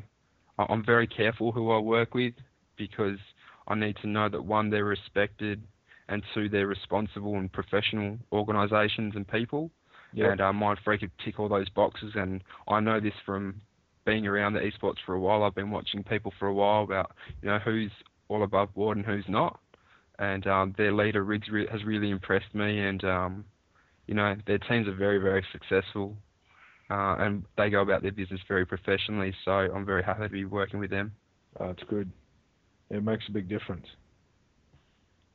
[0.59, 2.33] I- I'm very careful who I work with
[2.75, 3.19] because
[3.67, 5.61] I need to know that one, they're respected,
[6.09, 9.71] and two, they're responsible and professional organisations and people.
[10.15, 12.13] And uh, Mind Freak could tick all those boxes.
[12.15, 13.61] And I know this from
[14.05, 15.43] being around the esports for a while.
[15.43, 17.11] I've been watching people for a while about
[17.41, 17.91] you know who's
[18.27, 19.59] all above board and who's not.
[20.19, 22.79] And um, their leader Riggs re- has really impressed me.
[22.79, 23.45] And um,
[24.07, 26.15] you know their teams are very very successful.
[26.89, 30.45] Uh, and they go about their business very professionally, so I'm very happy to be
[30.45, 31.13] working with them.
[31.59, 32.11] Oh, it's good.
[32.89, 33.87] It makes a big difference.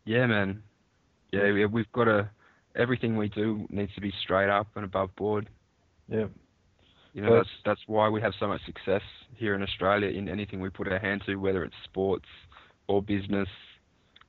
[0.04, 0.62] Yeah, man.
[1.32, 2.30] Yeah, we, we've got to.
[2.78, 5.48] Everything we do needs to be straight up and above board.
[6.08, 6.26] Yeah.
[7.12, 9.02] You know, Well, that's that's why we have so much success
[9.34, 12.26] here in Australia in anything we put our hand to, whether it's sports
[12.86, 13.48] or business.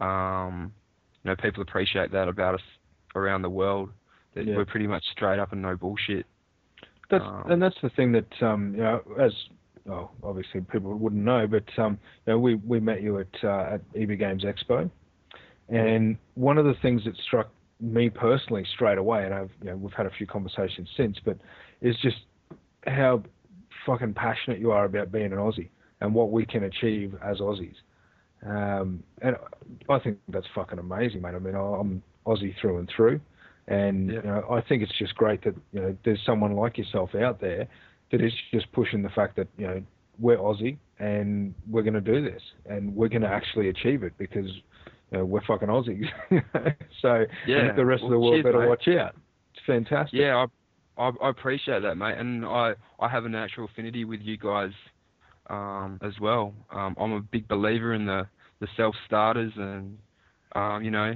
[0.02, 0.74] Um,
[1.24, 2.62] you know, people appreciate that about us
[3.16, 3.92] around the world.
[4.34, 4.58] That Yeah.
[4.58, 6.26] we're pretty much straight up and no bullshit.
[7.10, 9.34] That's Um, and that's the thing that um, you know, as
[9.86, 13.74] well, obviously people wouldn't know, but um, you know, we we met you at uh,
[13.76, 14.90] at EB Games Expo,
[15.68, 17.50] and one of the things that struck
[17.80, 21.38] me personally straight away, and I've you know we've had a few conversations since, but
[21.82, 22.18] is just
[22.86, 23.24] how
[23.86, 25.70] fucking passionate you are about being an Aussie
[26.02, 27.76] and what we can achieve as Aussies.
[28.46, 29.36] Um, and
[29.90, 31.36] I think that's fucking amazing, mate.
[31.36, 33.20] I mean, I'm Aussie through and through,
[33.68, 34.16] and Yeah.
[34.16, 37.40] you know, I think it's just great that you know there's someone like yourself out
[37.42, 37.68] there
[38.12, 39.84] that is just pushing the fact that you know
[40.20, 44.12] we're Aussie and we're going to do this and we're going to actually achieve it
[44.18, 44.50] because
[45.18, 46.08] know, we're fucking Aussies.
[47.02, 47.72] so Yeah.
[47.74, 48.70] the rest of the world cheers, better mate.
[48.70, 49.16] watch out.
[49.54, 50.20] It's fantastic.
[50.20, 50.46] Yeah,
[50.98, 54.38] I, I I appreciate that, mate, and I I have a natural affinity with you
[54.38, 54.72] guys
[55.50, 56.54] um, as well.
[56.72, 58.28] Um, I'm a big believer in the
[58.60, 59.98] the self starters, and
[60.56, 61.14] um, you know,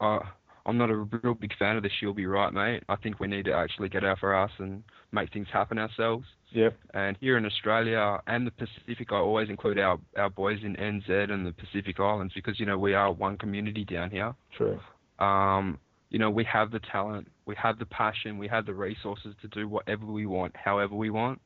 [0.00, 0.18] I
[0.66, 2.82] I'm not a real big fan of the she'll be right, mate.
[2.88, 4.82] I think we need to actually get out for us and
[5.12, 6.26] make things happen ourselves.
[6.52, 6.78] Yep.
[6.94, 11.30] And here in Australia and the Pacific, I always include our our boys in NZ
[11.30, 14.80] and the Pacific Islands because you know we are one community down here True.
[15.18, 15.78] um,
[16.10, 19.48] you know, we have the talent, we have the passion, we have the resources to
[19.48, 21.40] do whatever we want, however we want.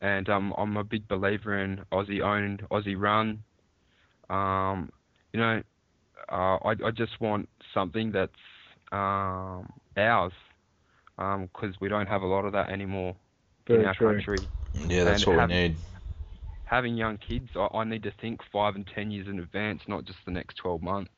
[0.00, 3.42] And um, I'm a big believer in Aussie owned, Aussie run.
[4.28, 4.90] Um,
[5.32, 5.62] you know,
[6.30, 8.32] uh, I, I just want something that's
[8.90, 10.32] um, ours
[11.16, 13.14] because we don't have a lot of that anymore
[13.66, 14.14] Very in our true.
[14.14, 14.38] country
[14.74, 15.76] Yeah, that's And what have- we need.
[16.64, 20.04] having young kids, I, I need to think five and ten years in advance, not
[20.04, 21.10] just the next 12 months.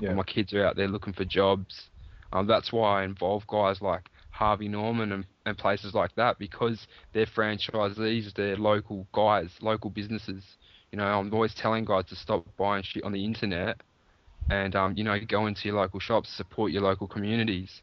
[0.00, 0.08] Yeah.
[0.08, 1.90] When my kids are out there looking for jobs.
[2.32, 6.88] Um, that's why I involve guys like Harvey Norman and, and places like that because
[7.12, 10.42] they're franchisees, they're local guys, local businesses.
[10.90, 13.76] You know, I'm always telling guys to stop buying shit on the internet
[14.50, 17.82] and, um, you know, go into your local shops, support your local communities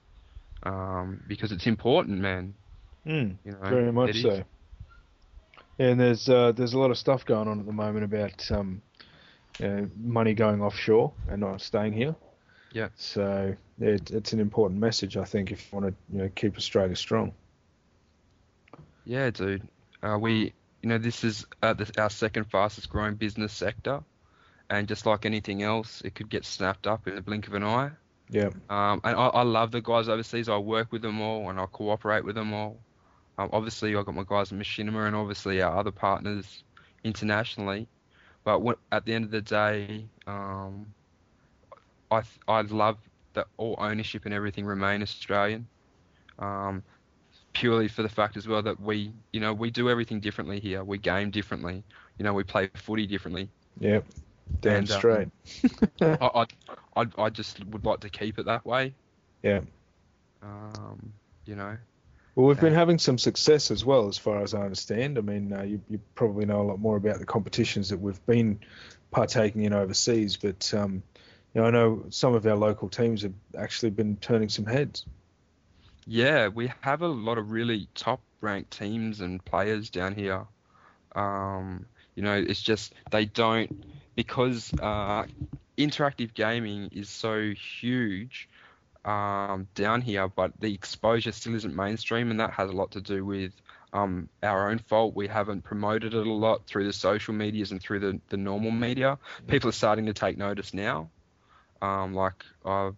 [0.63, 2.53] um, because it's important, man.
[3.05, 4.21] Mm, You know, very much is.
[4.21, 4.43] so.
[5.79, 8.81] And there's uh, there's a lot of stuff going on at the moment about um,
[9.59, 12.15] you know, money going offshore and not staying here.
[12.73, 12.89] Yeah.
[12.95, 16.57] So it, it's an important message, I think, if you want to you know keep
[16.57, 17.33] Australia strong.
[19.05, 19.67] Yeah, dude.
[20.03, 24.03] Uh, we, you know, this is uh, the, our second fastest growing business sector,
[24.69, 27.63] and just like anything else, it could get snapped up in the blink of an
[27.63, 27.91] eye.
[28.29, 28.49] Yeah.
[28.69, 30.47] Um, and I, I love the guys overseas.
[30.47, 32.77] I work with them all, and I cooperate with them all.
[33.37, 36.63] Um, obviously, I've got my guys at Machinima, and obviously our other partners
[37.03, 37.87] internationally.
[38.43, 40.87] But what, at the end of the day, um,
[42.09, 42.97] I I love
[43.33, 45.67] that all ownership and everything remain Australian.
[46.39, 46.83] Um,
[47.53, 50.83] purely for the fact as well that we, you know, we do everything differently here.
[50.83, 51.83] We game differently.
[52.17, 53.49] You know, we play footy differently.
[53.79, 54.05] Yep.
[54.61, 55.27] Damn And, um, straight.
[56.01, 56.45] I, I,
[57.01, 58.93] I, I just would like to keep it that way.
[59.43, 59.61] Yeah.
[60.41, 61.13] Um,
[61.45, 61.77] you know.
[62.35, 65.17] Well, we've been having some success as well, as far as I understand.
[65.17, 68.25] I mean, uh, you, you probably know a lot more about the competitions that we've
[68.25, 68.59] been
[69.11, 71.03] partaking in overseas, but um,
[71.53, 75.05] you know, I know some of our local teams have actually been turning some heads.
[76.07, 80.45] Yeah, we have a lot of really top ranked teams and players down here.
[81.13, 83.83] Um, you know, it's just they don't
[84.15, 85.25] because uh,
[85.77, 88.47] interactive gaming is so huge
[89.05, 93.01] um, down here, but the exposure still isn't mainstream, and that has a lot to
[93.01, 93.51] do with
[93.93, 95.15] um, our own fault.
[95.15, 98.71] We haven't promoted it a lot through the social medias and through the, the normal
[98.71, 99.17] media.
[99.47, 101.09] People are starting to take notice now.
[101.81, 102.95] Um, like I've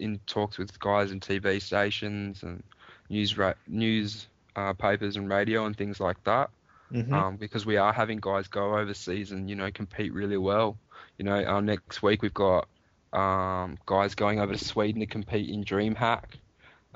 [0.00, 2.62] in talks with guys in TV stations and
[3.08, 4.26] news ra- news
[4.56, 6.50] uh, papers and radio and things like that.
[6.92, 7.14] Mm-hmm.
[7.14, 10.76] Um, because we are having guys go overseas and you know compete really well.
[11.18, 12.68] You know, our next week we've got
[13.14, 16.24] um, guys going over to Sweden to compete in DreamHack,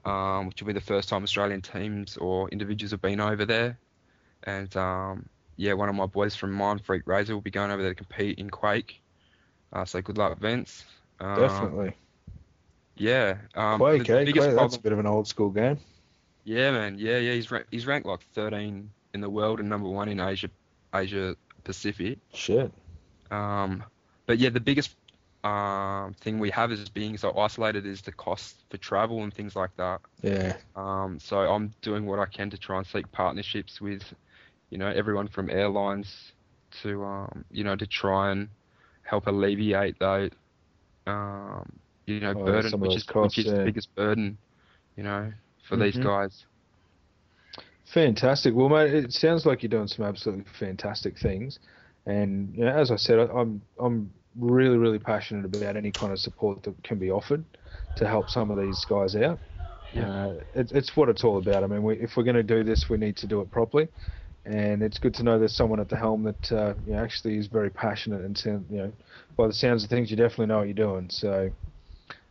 [0.05, 3.79] um, which will be the first time Australian teams or individuals have been over there.
[4.45, 7.83] And um, yeah, one of my boys from Mind Freak Razor will be going over
[7.83, 9.01] there to compete in Quake.
[9.73, 10.85] Uh, so good luck, Vince.
[11.21, 11.93] Um, Definitely.
[12.97, 13.39] Yeah.
[13.55, 14.33] Um, Quake, the eh?
[14.33, 15.79] Quake, that's a bit of an old school game.
[16.45, 16.97] yeah, man.
[16.99, 17.35] Yeah, yeah.
[17.35, 20.51] He's ra- he's ranked like 13 in the world and number one in Asia
[20.93, 22.19] Asia Pacific.
[22.33, 22.73] Shit.
[23.31, 23.85] Um,
[24.27, 24.95] but yeah, the biggest
[25.45, 29.57] um, thing we have is being so isolated is the cost for travel and things
[29.57, 30.01] like that.
[30.23, 30.57] Yeah.
[30.77, 34.03] Um, so I'm doing what I can to try and seek partnerships with,
[34.71, 36.33] you know, everyone from airlines
[36.83, 38.49] to, um, you know, to try and
[39.05, 40.33] help alleviate that,
[41.07, 43.65] um, you know, Oh, burden, which is costs, which is yeah.
[43.65, 44.39] the biggest burden,
[44.97, 45.33] you know,
[45.69, 46.03] for these Mhm.
[46.03, 46.47] guys.
[47.87, 48.55] Fantastic.
[48.55, 51.59] Well, mate, it sounds like you're doing some absolutely fantastic things,
[52.07, 56.13] and you know, as I said, I- I'm I'm really really passionate about any kind
[56.13, 57.45] of support that can be offered
[57.97, 59.41] to help some of these guys out.
[59.99, 61.65] Uh, it, it's what it's all about.
[61.65, 63.89] I mean, we, if we're going to do this, we need to do it properly,
[64.45, 67.39] and it's good to know there's someone at the helm that uh, you know, actually
[67.39, 68.93] is very passionate and you know,
[69.37, 71.09] by the sounds of things, you definitely know what you're doing.
[71.11, 71.51] So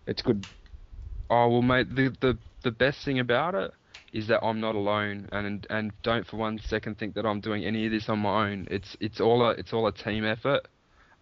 [0.08, 0.45] it's good.
[1.30, 1.93] Oh well, mate.
[1.95, 3.72] The the the best thing about it
[4.14, 7.66] is that I'm not alone, and and don't for one second think that I'm doing
[7.66, 8.68] any of this on my own.
[8.72, 10.68] It's it's all a it's all a team effort.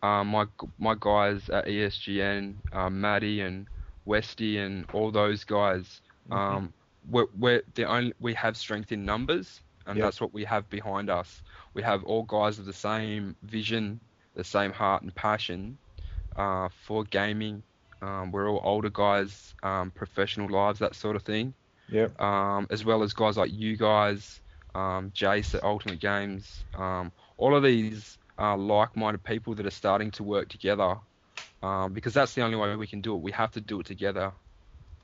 [0.02, 0.46] Um, my
[0.78, 3.68] my guys at ESGN, um, Maddie and
[4.06, 6.74] Westy and all those guys, um,
[7.10, 10.04] we're, we're the only we have strength in numbers, and Yep.
[10.04, 11.42] that's what we have behind us.
[11.74, 14.00] We have all guys of the same vision,
[14.36, 15.78] the same heart and passion
[16.36, 17.64] uh, for gaming.
[18.02, 21.54] Um, we're all older guys, um, professional lives, that sort of thing.
[21.90, 22.20] Yep.
[22.20, 24.42] Um, as well as guys like you guys,
[24.76, 26.66] um, Jace at Ultimate Games.
[26.76, 30.98] Um, all of these are like-minded people that are starting to work together,
[31.64, 33.22] um, because that's the only way we can do it.
[33.22, 34.32] We have to do it together.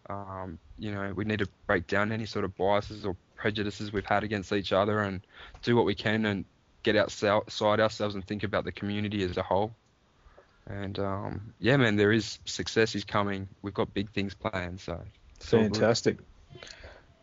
[0.10, 4.06] Um, you know, we need to break down any sort of biases or prejudices we've
[4.06, 5.22] had against each other and
[5.64, 6.46] do what we can and
[6.84, 9.72] get outside ourselves and think about the community as a whole.
[10.68, 13.48] And um, yeah, man, there is success is coming.
[13.62, 14.80] We've got big things planned.
[14.80, 15.02] So.
[15.40, 16.18] Fantastic.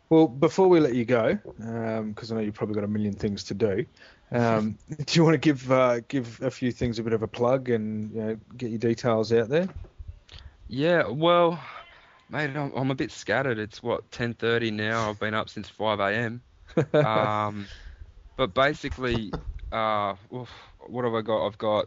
[0.09, 3.45] Well, before we let you go, because I know you've probably got a million things
[3.45, 3.85] to do,
[4.33, 7.29] um, do you want to give uh, give a few things a bit of a
[7.29, 9.71] plug and you know, get your details out there?
[10.69, 11.63] Yeah, well,
[12.29, 13.59] mate, I'm, I'm a bit scattered.
[13.59, 15.11] It's what 10:30 now.
[15.11, 16.43] I've been up since 5 a.m.
[17.03, 17.71] Um,
[18.37, 19.35] but basically,
[19.73, 20.51] uh, oof,
[20.89, 21.47] what have I got?
[21.47, 21.87] I've got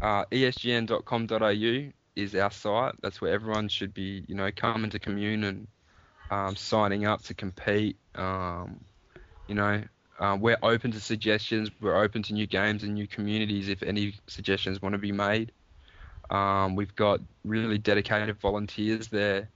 [0.00, 2.94] uh, esgn.com.au is our site.
[3.02, 5.68] That's where everyone should be, you know, coming to commune and
[6.30, 7.98] um, signing up to compete.
[8.14, 8.84] Um,
[9.48, 9.82] you know,
[10.18, 11.70] uh, we're open to suggestions.
[11.80, 15.52] We're open to new games and new communities if any suggestions want to be made.
[16.30, 19.48] Um, we've got really dedicated volunteers there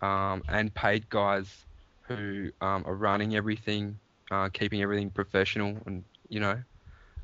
[0.00, 1.64] um, and paid guys
[2.02, 3.98] who um, are running everything
[4.30, 6.58] uh, keeping everything professional and you know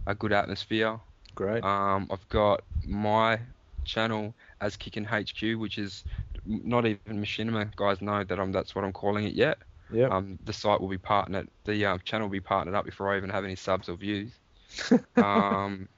[0.07, 0.99] a good atmosphere.
[1.35, 1.65] Great.
[1.65, 3.41] Um, I've got my
[3.85, 6.05] channel as Kickin HQ, which is
[6.45, 9.59] not even Machinima guys know that I'm that's what I'm calling it yet.
[9.93, 10.09] Yeah.
[10.09, 13.17] Um, the site will be partnered, the uh, channel will be partnered up before I
[13.17, 14.31] even have any subs or views.
[15.17, 15.89] um,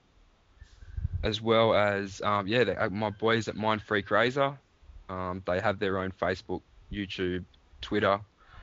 [1.22, 4.58] as well as um, yeah, they, uh, my boys at Mind Freak Razor,
[5.08, 6.62] um, they have their own Facebook,
[6.92, 7.44] YouTube,
[7.80, 8.20] Twitter.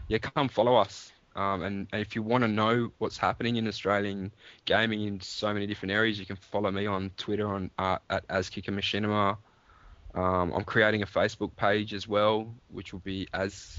[0.07, 1.11] Yeah, come follow us.
[1.35, 4.31] Um, and, and if you want to know what's happening in Australian
[4.65, 8.27] gaming in so many different areas, you can follow me on Twitter on uh, at
[8.27, 9.37] AsKicker Machinima.
[10.15, 13.77] Um, I'm creating a Facebook page as well, which will be as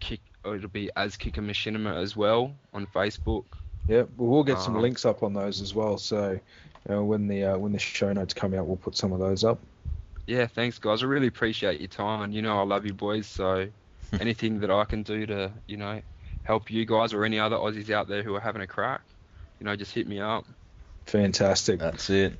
[0.00, 0.20] kick.
[0.44, 3.44] It'll be as Kicker Machinima as well on Facebook.
[3.86, 5.98] Yeah, well, we'll get some Um, links up on those as well.
[5.98, 6.40] So, you
[6.94, 9.44] know, when the uh, when the show notes come out, we'll put some of those
[9.44, 9.58] up.
[10.26, 11.02] Yeah, thanks guys.
[11.02, 13.26] I really appreciate your time, and you know I love you boys.
[13.26, 13.68] So
[14.20, 16.00] anything that I can do to you know
[16.44, 19.02] help you guys or any other Aussies out there who are having a crack,
[19.58, 20.46] you know, just hit me up.
[21.06, 21.80] Fantastic.
[21.80, 22.34] That's it.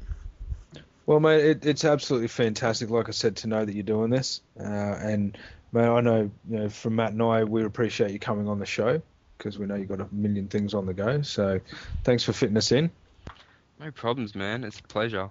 [1.06, 2.88] Well, mate, it, it's absolutely fantastic.
[2.90, 5.36] Like I said, to know that you're doing this, uh, and
[5.72, 8.66] mate, I know, you know, from Matt and I, we appreciate you coming on the
[8.66, 9.00] show
[9.38, 11.22] because we know you've got a million things on the go.
[11.22, 11.60] So,
[12.04, 12.90] thanks for fitting us in.
[13.78, 14.64] No problems, man.
[14.64, 15.30] It's a pleasure.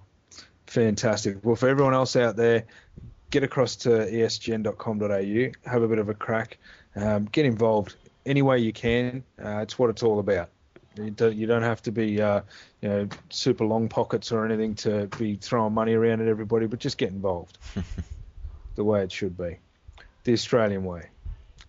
[0.66, 1.38] Fantastic.
[1.44, 2.66] Well, for everyone else out there,
[3.30, 6.58] get across to esgn.com.au, have a bit of a crack,
[6.96, 7.96] um, get involved
[8.26, 9.24] any way you can.
[9.44, 10.50] Uh, it's what it's all about.
[10.96, 12.42] You don't, you don't have to be, uh,
[12.82, 16.80] you know, super long pockets or anything to be throwing money around at everybody, but
[16.80, 17.58] just get involved
[18.76, 19.58] the way it should be,
[20.24, 21.10] the Australian way.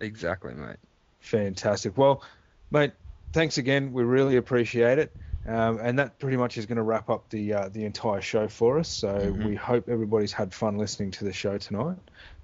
[0.00, 0.76] Exactly, mate.
[1.20, 1.96] Fantastic.
[1.98, 2.22] Well,
[2.70, 2.92] mate,
[3.32, 3.92] thanks again.
[3.92, 5.14] We really appreciate it.
[5.46, 8.46] Um, and that pretty much is going to wrap up the uh, the entire show
[8.46, 8.88] for us.
[8.88, 9.46] So Mhm.
[9.46, 11.96] we hope everybody's had fun listening to the show tonight,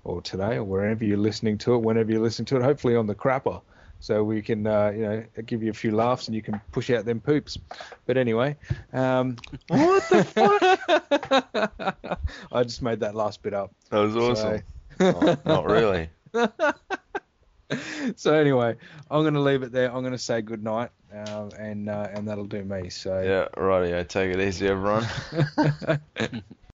[0.05, 2.63] or today, or wherever you're listening to it, whenever you listen to it.
[2.63, 3.61] Hopefully on the crapper,
[4.01, 6.89] so we can uh, you know give you a few laughs and you can push
[6.91, 7.59] out them poops.
[8.07, 8.57] But anyway,
[8.95, 9.37] um,
[9.69, 12.19] what the fuck?
[12.53, 13.73] I just made that last bit up.
[13.91, 14.59] That was awesome.
[14.59, 14.63] So-
[15.01, 16.09] Oh, not really.
[18.17, 18.77] so anyway,
[19.11, 19.93] I'm going to leave it there.
[19.93, 22.91] I'm going to say good night, um, and uh, and that'll do me.
[22.91, 24.07] So Yeah, rightio.
[24.07, 25.07] Take it easy, everyone.